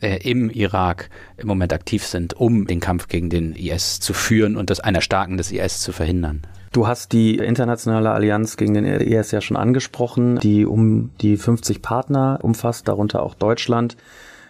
äh, 0.00 0.18
im 0.28 0.50
Irak 0.50 1.10
im 1.36 1.48
Moment 1.48 1.72
aktiv 1.72 2.04
sind, 2.04 2.34
um 2.34 2.66
den 2.66 2.80
Kampf 2.80 3.08
gegen 3.08 3.30
den 3.30 3.54
IS 3.54 4.00
zu 4.00 4.12
führen 4.12 4.56
und 4.56 4.70
das 4.70 4.80
einer 4.80 5.00
Starken 5.00 5.36
des 5.36 5.52
IS 5.52 5.80
zu 5.80 5.92
verhindern. 5.92 6.42
Du 6.72 6.86
hast 6.86 7.12
die 7.12 7.36
internationale 7.36 8.10
Allianz 8.10 8.56
gegen 8.56 8.74
den 8.74 8.84
IS 8.84 9.30
ja 9.30 9.40
schon 9.40 9.56
angesprochen, 9.56 10.38
die 10.40 10.66
um 10.66 11.10
die 11.20 11.36
50 11.36 11.80
Partner 11.80 12.38
umfasst, 12.42 12.88
darunter 12.88 13.22
auch 13.22 13.34
Deutschland. 13.34 13.96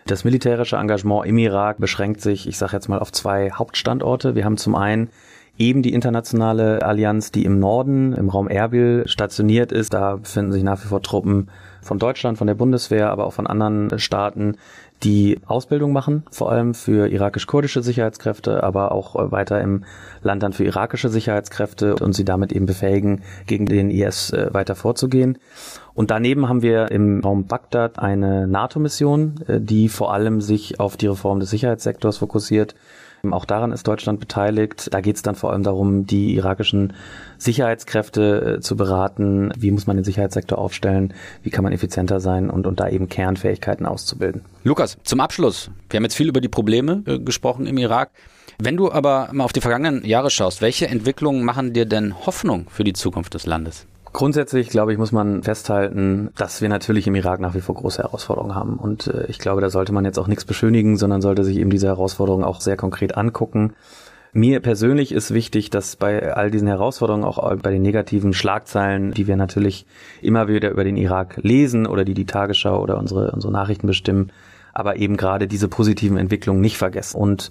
Das 0.06 0.24
militärische 0.24 0.76
Engagement 0.76 1.26
im 1.26 1.38
Irak 1.38 1.78
beschränkt 1.78 2.20
sich, 2.20 2.48
ich 2.48 2.58
sage 2.58 2.72
jetzt 2.72 2.88
mal, 2.88 2.98
auf 2.98 3.12
zwei 3.12 3.50
Hauptstandorte. 3.50 4.34
Wir 4.34 4.44
haben 4.44 4.56
zum 4.56 4.74
einen 4.74 5.10
eben 5.58 5.82
die 5.82 5.92
internationale 5.92 6.82
Allianz, 6.82 7.32
die 7.32 7.44
im 7.44 7.58
Norden, 7.58 8.12
im 8.12 8.28
Raum 8.28 8.48
Erbil 8.48 9.04
stationiert 9.06 9.72
ist. 9.72 9.94
Da 9.94 10.16
befinden 10.16 10.52
sich 10.52 10.62
nach 10.62 10.82
wie 10.84 10.88
vor 10.88 11.02
Truppen 11.02 11.48
von 11.82 11.98
Deutschland, 11.98 12.38
von 12.38 12.46
der 12.46 12.54
Bundeswehr, 12.54 13.10
aber 13.10 13.26
auch 13.26 13.32
von 13.32 13.46
anderen 13.46 13.98
Staaten, 13.98 14.56
die 15.02 15.38
Ausbildung 15.46 15.92
machen, 15.92 16.24
vor 16.30 16.50
allem 16.50 16.74
für 16.74 17.08
irakisch-kurdische 17.08 17.82
Sicherheitskräfte, 17.82 18.62
aber 18.62 18.92
auch 18.92 19.30
weiter 19.30 19.60
im 19.60 19.84
Land 20.22 20.42
dann 20.42 20.52
für 20.52 20.64
irakische 20.64 21.08
Sicherheitskräfte 21.08 21.96
und 21.96 22.14
sie 22.14 22.24
damit 22.24 22.52
eben 22.52 22.66
befähigen, 22.66 23.22
gegen 23.46 23.66
den 23.66 23.90
IS 23.90 24.30
äh, 24.30 24.52
weiter 24.52 24.74
vorzugehen. 24.74 25.38
Und 25.94 26.10
daneben 26.10 26.48
haben 26.48 26.62
wir 26.62 26.90
im 26.90 27.20
Raum 27.20 27.46
Bagdad 27.46 27.98
eine 27.98 28.46
NATO-Mission, 28.46 29.40
äh, 29.46 29.60
die 29.60 29.88
vor 29.88 30.12
allem 30.12 30.40
sich 30.40 30.80
auf 30.80 30.96
die 30.96 31.06
Reform 31.06 31.40
des 31.40 31.50
Sicherheitssektors 31.50 32.18
fokussiert. 32.18 32.74
Auch 33.32 33.44
daran 33.44 33.72
ist 33.72 33.86
Deutschland 33.86 34.20
beteiligt. 34.20 34.88
Da 34.92 35.00
geht 35.00 35.16
es 35.16 35.22
dann 35.22 35.34
vor 35.34 35.52
allem 35.52 35.62
darum, 35.62 36.06
die 36.06 36.34
irakischen 36.34 36.94
Sicherheitskräfte 37.38 38.56
äh, 38.56 38.60
zu 38.60 38.76
beraten. 38.76 39.52
Wie 39.56 39.70
muss 39.70 39.86
man 39.86 39.96
den 39.96 40.04
Sicherheitssektor 40.04 40.58
aufstellen? 40.58 41.14
Wie 41.42 41.50
kann 41.50 41.64
man 41.64 41.72
effizienter 41.72 42.20
sein 42.20 42.50
und, 42.50 42.66
und 42.66 42.80
da 42.80 42.88
eben 42.88 43.08
Kernfähigkeiten 43.08 43.86
auszubilden? 43.86 44.42
Lukas, 44.64 44.98
zum 45.04 45.20
Abschluss. 45.20 45.70
Wir 45.90 45.98
haben 45.98 46.04
jetzt 46.04 46.16
viel 46.16 46.28
über 46.28 46.40
die 46.40 46.48
Probleme 46.48 47.02
äh, 47.06 47.18
gesprochen 47.18 47.66
im 47.66 47.78
Irak. 47.78 48.10
Wenn 48.58 48.76
du 48.76 48.90
aber 48.90 49.28
mal 49.32 49.44
auf 49.44 49.52
die 49.52 49.60
vergangenen 49.60 50.04
Jahre 50.04 50.30
schaust, 50.30 50.62
welche 50.62 50.88
Entwicklungen 50.88 51.44
machen 51.44 51.72
dir 51.72 51.84
denn 51.84 52.26
Hoffnung 52.26 52.66
für 52.70 52.84
die 52.84 52.94
Zukunft 52.94 53.34
des 53.34 53.44
Landes? 53.44 53.86
Grundsätzlich, 54.16 54.70
glaube 54.70 54.92
ich, 54.92 54.98
muss 54.98 55.12
man 55.12 55.42
festhalten, 55.42 56.30
dass 56.38 56.62
wir 56.62 56.70
natürlich 56.70 57.06
im 57.06 57.14
Irak 57.16 57.38
nach 57.38 57.54
wie 57.54 57.60
vor 57.60 57.74
große 57.74 58.02
Herausforderungen 58.02 58.54
haben. 58.54 58.78
Und 58.78 59.08
äh, 59.08 59.26
ich 59.26 59.38
glaube, 59.38 59.60
da 59.60 59.68
sollte 59.68 59.92
man 59.92 60.06
jetzt 60.06 60.18
auch 60.18 60.26
nichts 60.26 60.46
beschönigen, 60.46 60.96
sondern 60.96 61.20
sollte 61.20 61.44
sich 61.44 61.58
eben 61.58 61.68
diese 61.68 61.88
Herausforderungen 61.88 62.42
auch 62.42 62.62
sehr 62.62 62.78
konkret 62.78 63.18
angucken. 63.18 63.74
Mir 64.32 64.60
persönlich 64.60 65.12
ist 65.12 65.34
wichtig, 65.34 65.68
dass 65.68 65.96
bei 65.96 66.32
all 66.34 66.50
diesen 66.50 66.66
Herausforderungen, 66.66 67.24
auch 67.24 67.56
bei 67.56 67.70
den 67.70 67.82
negativen 67.82 68.32
Schlagzeilen, 68.32 69.12
die 69.12 69.26
wir 69.26 69.36
natürlich 69.36 69.84
immer 70.22 70.48
wieder 70.48 70.70
über 70.70 70.84
den 70.84 70.96
Irak 70.96 71.36
lesen 71.42 71.86
oder 71.86 72.06
die 72.06 72.14
die 72.14 72.24
Tagesschau 72.24 72.80
oder 72.80 72.96
unsere, 72.96 73.32
unsere 73.32 73.52
Nachrichten 73.52 73.86
bestimmen, 73.86 74.32
aber 74.72 74.96
eben 74.96 75.18
gerade 75.18 75.46
diese 75.46 75.68
positiven 75.68 76.16
Entwicklungen 76.16 76.62
nicht 76.62 76.78
vergessen. 76.78 77.20
Und 77.20 77.50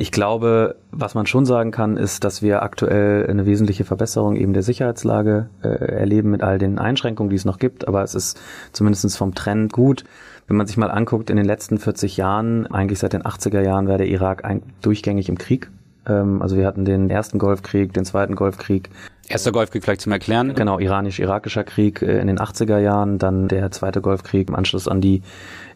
ich 0.00 0.12
glaube, 0.12 0.76
was 0.92 1.14
man 1.14 1.26
schon 1.26 1.44
sagen 1.44 1.72
kann, 1.72 1.98
ist, 1.98 2.24
dass 2.24 2.40
wir 2.40 2.62
aktuell 2.62 3.26
eine 3.28 3.44
wesentliche 3.44 3.84
Verbesserung 3.84 4.34
eben 4.34 4.54
der 4.54 4.62
Sicherheitslage 4.62 5.50
äh, 5.62 5.68
erleben 5.68 6.30
mit 6.30 6.42
all 6.42 6.58
den 6.58 6.78
Einschränkungen, 6.78 7.28
die 7.28 7.36
es 7.36 7.44
noch 7.44 7.58
gibt. 7.58 7.86
Aber 7.86 8.02
es 8.02 8.14
ist 8.14 8.40
zumindest 8.72 9.18
vom 9.18 9.34
Trend 9.34 9.74
gut. 9.74 10.04
Wenn 10.46 10.56
man 10.56 10.66
sich 10.66 10.78
mal 10.78 10.90
anguckt, 10.90 11.28
in 11.28 11.36
den 11.36 11.44
letzten 11.44 11.76
40 11.76 12.16
Jahren, 12.16 12.66
eigentlich 12.68 12.98
seit 12.98 13.12
den 13.12 13.24
80er 13.24 13.60
Jahren, 13.60 13.88
war 13.88 13.98
der 13.98 14.08
Irak 14.08 14.42
durchgängig 14.80 15.28
im 15.28 15.36
Krieg. 15.36 15.70
Ähm, 16.06 16.40
also 16.40 16.56
wir 16.56 16.66
hatten 16.66 16.86
den 16.86 17.10
ersten 17.10 17.38
Golfkrieg, 17.38 17.92
den 17.92 18.06
zweiten 18.06 18.36
Golfkrieg. 18.36 18.88
Erster 19.30 19.52
Golfkrieg 19.52 19.84
vielleicht 19.84 20.00
zum 20.00 20.10
Erklären. 20.10 20.56
Genau, 20.56 20.80
iranisch-irakischer 20.80 21.62
Krieg 21.62 22.02
äh, 22.02 22.18
in 22.18 22.26
den 22.26 22.40
80er 22.40 22.78
Jahren, 22.78 23.18
dann 23.18 23.46
der 23.46 23.70
zweite 23.70 24.00
Golfkrieg 24.00 24.48
im 24.48 24.56
Anschluss 24.56 24.88
an 24.88 25.00
die 25.00 25.22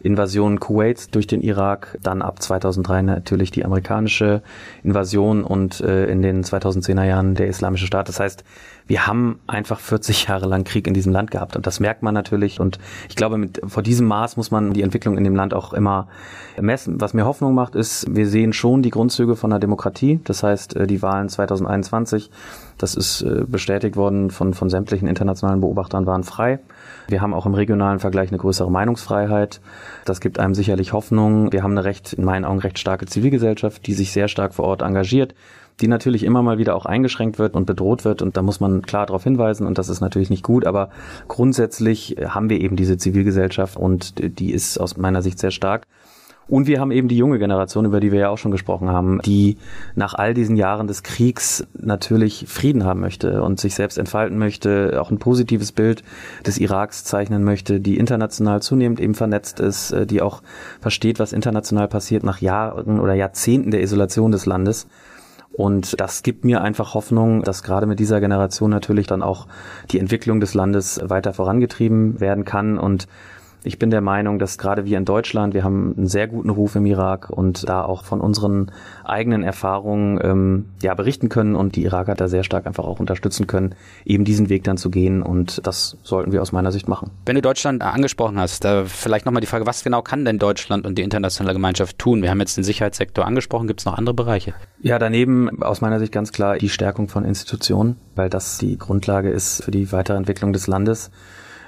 Invasion 0.02 0.58
Kuwaits 0.58 1.08
durch 1.10 1.28
den 1.28 1.40
Irak, 1.40 1.96
dann 2.02 2.20
ab 2.20 2.42
2003 2.42 3.02
natürlich 3.02 3.52
die 3.52 3.64
amerikanische 3.64 4.42
Invasion 4.82 5.44
und 5.44 5.80
äh, 5.80 6.06
in 6.06 6.20
den 6.20 6.42
2010er 6.42 7.04
Jahren 7.04 7.36
der 7.36 7.46
Islamische 7.46 7.86
Staat. 7.86 8.08
Das 8.08 8.18
heißt, 8.18 8.42
wir 8.88 9.06
haben 9.06 9.38
einfach 9.46 9.78
40 9.78 10.26
Jahre 10.26 10.46
lang 10.46 10.64
Krieg 10.64 10.88
in 10.88 10.92
diesem 10.92 11.12
Land 11.12 11.30
gehabt 11.30 11.54
und 11.54 11.64
das 11.64 11.78
merkt 11.78 12.02
man 12.02 12.12
natürlich 12.12 12.58
und 12.58 12.80
ich 13.08 13.14
glaube, 13.14 13.38
mit, 13.38 13.60
vor 13.64 13.84
diesem 13.84 14.08
Maß 14.08 14.36
muss 14.36 14.50
man 14.50 14.72
die 14.72 14.82
Entwicklung 14.82 15.16
in 15.16 15.22
dem 15.22 15.36
Land 15.36 15.54
auch 15.54 15.72
immer 15.72 16.08
messen. 16.60 17.00
Was 17.00 17.14
mir 17.14 17.24
Hoffnung 17.24 17.54
macht, 17.54 17.76
ist, 17.76 18.14
wir 18.14 18.26
sehen 18.26 18.52
schon 18.52 18.82
die 18.82 18.90
Grundzüge 18.90 19.36
von 19.36 19.50
der 19.50 19.60
Demokratie. 19.60 20.18
Das 20.24 20.42
heißt, 20.42 20.74
äh, 20.74 20.86
die 20.88 21.02
Wahlen 21.02 21.28
2021, 21.28 22.30
das 22.78 22.94
ist 22.94 23.22
äh, 23.22 23.44
bestätigt 23.46 23.96
worden 23.96 24.30
von, 24.30 24.54
von 24.54 24.70
sämtlichen 24.70 25.08
internationalen 25.08 25.60
Beobachtern, 25.60 26.06
waren 26.06 26.24
frei. 26.24 26.58
Wir 27.08 27.20
haben 27.20 27.34
auch 27.34 27.46
im 27.46 27.54
regionalen 27.54 27.98
Vergleich 27.98 28.30
eine 28.30 28.38
größere 28.38 28.70
Meinungsfreiheit. 28.70 29.60
Das 30.04 30.20
gibt 30.20 30.38
einem 30.38 30.54
sicherlich 30.54 30.92
Hoffnung. 30.92 31.52
Wir 31.52 31.62
haben 31.62 31.72
eine 31.72 31.84
recht, 31.84 32.14
in 32.14 32.24
meinen 32.24 32.44
Augen 32.44 32.60
recht 32.60 32.78
starke 32.78 33.06
Zivilgesellschaft, 33.06 33.86
die 33.86 33.94
sich 33.94 34.12
sehr 34.12 34.28
stark 34.28 34.54
vor 34.54 34.64
Ort 34.66 34.82
engagiert 34.82 35.34
die 35.80 35.88
natürlich 35.88 36.22
immer 36.22 36.42
mal 36.42 36.58
wieder 36.58 36.76
auch 36.76 36.86
eingeschränkt 36.86 37.38
wird 37.38 37.54
und 37.54 37.66
bedroht 37.66 38.04
wird. 38.04 38.22
Und 38.22 38.36
da 38.36 38.42
muss 38.42 38.60
man 38.60 38.82
klar 38.82 39.06
darauf 39.06 39.24
hinweisen 39.24 39.66
und 39.66 39.78
das 39.78 39.88
ist 39.88 40.00
natürlich 40.00 40.30
nicht 40.30 40.44
gut. 40.44 40.66
Aber 40.66 40.90
grundsätzlich 41.26 42.16
haben 42.26 42.48
wir 42.48 42.60
eben 42.60 42.76
diese 42.76 42.96
Zivilgesellschaft 42.96 43.76
und 43.76 44.14
die 44.38 44.52
ist 44.52 44.78
aus 44.78 44.96
meiner 44.96 45.22
Sicht 45.22 45.38
sehr 45.38 45.50
stark. 45.50 45.86
Und 46.46 46.66
wir 46.66 46.80
haben 46.80 46.90
eben 46.90 47.08
die 47.08 47.16
junge 47.16 47.38
Generation, 47.38 47.86
über 47.86 48.00
die 48.00 48.12
wir 48.12 48.20
ja 48.20 48.28
auch 48.28 48.38
schon 48.38 48.50
gesprochen 48.50 48.90
haben, 48.90 49.20
die 49.24 49.56
nach 49.94 50.14
all 50.14 50.34
diesen 50.34 50.56
Jahren 50.56 50.86
des 50.86 51.02
Kriegs 51.02 51.66
natürlich 51.72 52.44
Frieden 52.48 52.84
haben 52.84 53.00
möchte 53.00 53.42
und 53.42 53.58
sich 53.58 53.74
selbst 53.74 53.96
entfalten 53.96 54.38
möchte, 54.38 55.00
auch 55.00 55.10
ein 55.10 55.18
positives 55.18 55.72
Bild 55.72 56.02
des 56.46 56.58
Iraks 56.58 57.04
zeichnen 57.04 57.44
möchte, 57.44 57.80
die 57.80 57.96
international 57.96 58.60
zunehmend 58.60 59.00
eben 59.00 59.14
vernetzt 59.14 59.58
ist, 59.58 59.92
äh, 59.92 60.06
die 60.06 60.20
auch 60.20 60.42
versteht, 60.80 61.18
was 61.18 61.32
international 61.32 61.88
passiert 61.88 62.24
nach 62.24 62.40
Jahren 62.40 63.00
oder 63.00 63.14
Jahrzehnten 63.14 63.70
der 63.70 63.82
Isolation 63.82 64.32
des 64.32 64.44
Landes. 64.44 64.86
Und 65.54 66.00
das 66.00 66.24
gibt 66.24 66.44
mir 66.44 66.62
einfach 66.62 66.94
Hoffnung, 66.94 67.42
dass 67.42 67.62
gerade 67.62 67.86
mit 67.86 68.00
dieser 68.00 68.20
Generation 68.20 68.70
natürlich 68.70 69.06
dann 69.06 69.22
auch 69.22 69.46
die 69.92 70.00
Entwicklung 70.00 70.40
des 70.40 70.54
Landes 70.54 71.00
weiter 71.04 71.32
vorangetrieben 71.32 72.20
werden 72.20 72.44
kann 72.44 72.76
und 72.76 73.06
ich 73.64 73.78
bin 73.78 73.90
der 73.90 74.02
Meinung, 74.02 74.38
dass 74.38 74.58
gerade 74.58 74.84
wir 74.84 74.98
in 74.98 75.06
Deutschland, 75.06 75.54
wir 75.54 75.64
haben 75.64 75.94
einen 75.96 76.06
sehr 76.06 76.28
guten 76.28 76.50
Ruf 76.50 76.76
im 76.76 76.84
Irak 76.84 77.30
und 77.30 77.66
da 77.68 77.82
auch 77.82 78.04
von 78.04 78.20
unseren 78.20 78.70
eigenen 79.04 79.42
Erfahrungen 79.42 80.20
ähm, 80.22 80.66
ja 80.82 80.94
berichten 80.94 81.30
können 81.30 81.56
und 81.56 81.74
die 81.74 81.84
Iraker 81.84 82.14
da 82.14 82.28
sehr 82.28 82.44
stark 82.44 82.66
einfach 82.66 82.84
auch 82.84 83.00
unterstützen 83.00 83.46
können, 83.46 83.74
eben 84.04 84.24
diesen 84.24 84.50
Weg 84.50 84.64
dann 84.64 84.76
zu 84.76 84.90
gehen 84.90 85.22
und 85.22 85.66
das 85.66 85.96
sollten 86.02 86.30
wir 86.32 86.42
aus 86.42 86.52
meiner 86.52 86.72
Sicht 86.72 86.88
machen. 86.88 87.10
Wenn 87.24 87.36
du 87.36 87.42
Deutschland 87.42 87.82
angesprochen 87.82 88.38
hast, 88.38 88.64
da 88.64 88.84
vielleicht 88.84 89.24
nochmal 89.24 89.40
die 89.40 89.46
Frage, 89.46 89.66
was 89.66 89.82
genau 89.82 90.02
kann 90.02 90.26
denn 90.26 90.38
Deutschland 90.38 90.86
und 90.86 90.98
die 90.98 91.02
internationale 91.02 91.54
Gemeinschaft 91.54 91.98
tun? 91.98 92.22
Wir 92.22 92.30
haben 92.30 92.40
jetzt 92.40 92.58
den 92.58 92.64
Sicherheitssektor 92.64 93.24
angesprochen, 93.24 93.66
gibt 93.66 93.80
es 93.80 93.86
noch 93.86 93.96
andere 93.96 94.14
Bereiche? 94.14 94.52
Ja, 94.82 94.98
daneben 94.98 95.62
aus 95.62 95.80
meiner 95.80 95.98
Sicht 95.98 96.12
ganz 96.12 96.32
klar 96.32 96.58
die 96.58 96.68
Stärkung 96.68 97.08
von 97.08 97.24
Institutionen, 97.24 97.96
weil 98.14 98.28
das 98.28 98.58
die 98.58 98.76
Grundlage 98.76 99.30
ist 99.30 99.64
für 99.64 99.70
die 99.70 99.90
Weiterentwicklung 99.90 100.52
des 100.52 100.66
Landes 100.66 101.10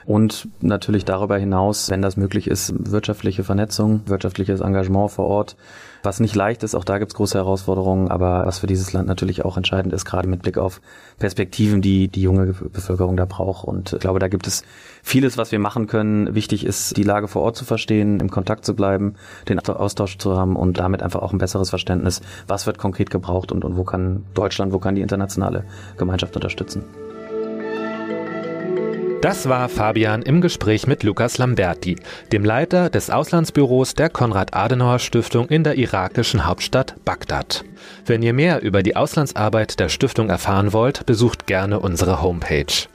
und 0.07 0.49
natürlich 0.61 1.05
darüber 1.05 1.37
hinaus, 1.37 1.90
wenn 1.90 2.01
das 2.01 2.16
möglich 2.16 2.47
ist, 2.47 2.73
wirtschaftliche 2.90 3.42
Vernetzung, 3.42 4.03
wirtschaftliches 4.07 4.61
Engagement 4.61 5.11
vor 5.11 5.27
Ort, 5.27 5.57
was 6.03 6.21
nicht 6.21 6.37
leicht 6.37 6.62
ist, 6.62 6.77
auch 6.77 6.85
da 6.85 6.99
gibt 6.99 7.11
es 7.11 7.16
große 7.16 7.37
Herausforderungen, 7.37 8.09
aber 8.09 8.47
was 8.47 8.61
für 8.61 8.69
dieses 8.69 8.92
Land 8.92 9.09
natürlich 9.09 9.45
auch 9.45 9.57
entscheidend 9.57 9.92
ist, 9.92 10.05
gerade 10.05 10.29
mit 10.29 10.42
Blick 10.42 10.59
auf 10.59 10.81
Perspektiven, 11.19 11.83
die 11.83 12.07
die 12.07 12.23
junge 12.23 12.47
Bevölkerung 12.47 13.16
da 13.16 13.25
braucht. 13.25 13.66
Und 13.66 13.95
ich 13.95 13.99
glaube, 13.99 14.21
da 14.21 14.29
gibt 14.29 14.47
es 14.47 14.62
vieles, 15.03 15.37
was 15.37 15.51
wir 15.51 15.59
machen 15.59 15.88
können. 15.88 16.37
Wichtig 16.37 16.64
ist, 16.64 16.97
die 16.97 17.03
Lage 17.03 17.27
vor 17.27 17.42
Ort 17.42 17.57
zu 17.57 17.64
verstehen, 17.64 18.21
im 18.21 18.31
Kontakt 18.31 18.64
zu 18.64 18.77
bleiben, 18.77 19.14
den 19.49 19.59
Austausch 19.59 20.19
zu 20.19 20.38
haben 20.38 20.55
und 20.55 20.79
damit 20.79 21.03
einfach 21.03 21.23
auch 21.23 21.33
ein 21.33 21.38
besseres 21.38 21.71
Verständnis, 21.71 22.21
was 22.47 22.66
wird 22.66 22.79
konkret 22.79 23.11
gebraucht 23.11 23.51
und, 23.51 23.64
und 23.64 23.77
wo 23.77 23.83
kann 23.83 24.25
Deutschland, 24.35 24.73
wo 24.73 24.79
kann 24.79 24.95
die 24.95 25.03
internationale 25.03 25.64
Gemeinschaft 25.97 26.37
unterstützen. 26.37 26.85
Das 29.26 29.48
war 29.48 29.68
Fabian 29.68 30.22
im 30.22 30.40
Gespräch 30.40 30.86
mit 30.86 31.02
Lukas 31.02 31.36
Lamberti, 31.36 31.96
dem 32.30 32.44
Leiter 32.44 32.90
des 32.90 33.10
Auslandsbüros 33.10 33.94
der 33.94 34.08
Konrad-Adenauer-Stiftung 34.08 35.48
in 35.48 35.64
der 35.64 35.74
irakischen 35.74 36.46
Hauptstadt 36.46 36.94
Bagdad. 37.04 37.64
Wenn 38.04 38.22
ihr 38.22 38.32
mehr 38.32 38.62
über 38.62 38.84
die 38.84 38.94
Auslandsarbeit 38.94 39.80
der 39.80 39.88
Stiftung 39.88 40.30
erfahren 40.30 40.72
wollt, 40.72 41.06
besucht 41.06 41.48
gerne 41.48 41.80
unsere 41.80 42.22
Homepage. 42.22 42.86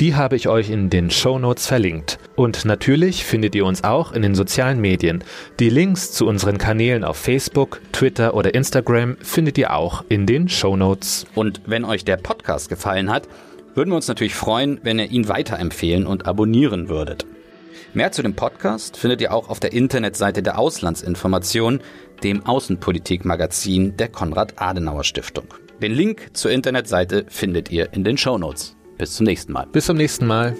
Die 0.00 0.14
habe 0.14 0.36
ich 0.36 0.48
euch 0.48 0.70
in 0.70 0.88
den 0.88 1.10
Show 1.10 1.38
Notes 1.38 1.66
verlinkt. 1.66 2.18
Und 2.34 2.64
natürlich 2.64 3.22
findet 3.22 3.54
ihr 3.54 3.66
uns 3.66 3.84
auch 3.84 4.12
in 4.12 4.22
den 4.22 4.34
sozialen 4.34 4.80
Medien. 4.80 5.22
Die 5.60 5.68
Links 5.68 6.12
zu 6.12 6.26
unseren 6.26 6.56
Kanälen 6.56 7.04
auf 7.04 7.18
Facebook, 7.18 7.82
Twitter 7.92 8.32
oder 8.32 8.54
Instagram 8.54 9.18
findet 9.20 9.58
ihr 9.58 9.74
auch 9.74 10.02
in 10.08 10.24
den 10.24 10.48
Show 10.48 10.78
Notes. 10.78 11.26
Und 11.34 11.60
wenn 11.66 11.84
euch 11.84 12.06
der 12.06 12.16
Podcast 12.16 12.70
gefallen 12.70 13.12
hat, 13.12 13.28
würden 13.74 13.90
wir 13.90 13.96
uns 13.96 14.08
natürlich 14.08 14.34
freuen, 14.34 14.80
wenn 14.82 14.98
ihr 14.98 15.10
ihn 15.10 15.28
weiterempfehlen 15.28 16.06
und 16.06 16.26
abonnieren 16.26 16.88
würdet. 16.88 17.26
Mehr 17.92 18.10
zu 18.10 18.22
dem 18.22 18.34
Podcast 18.34 18.96
findet 18.96 19.20
ihr 19.20 19.32
auch 19.32 19.48
auf 19.48 19.60
der 19.60 19.72
Internetseite 19.72 20.42
der 20.42 20.58
Auslandsinformation, 20.58 21.80
dem 22.22 22.44
Außenpolitikmagazin 22.44 23.96
der 23.96 24.08
Konrad-Adenauer-Stiftung. 24.08 25.46
Den 25.80 25.92
Link 25.92 26.30
zur 26.32 26.50
Internetseite 26.50 27.24
findet 27.28 27.70
ihr 27.70 27.92
in 27.92 28.04
den 28.04 28.16
Show 28.16 28.38
Notes. 28.38 28.76
Bis 28.98 29.14
zum 29.14 29.26
nächsten 29.26 29.52
Mal. 29.52 29.66
Bis 29.70 29.86
zum 29.86 29.96
nächsten 29.96 30.26
Mal. 30.26 30.56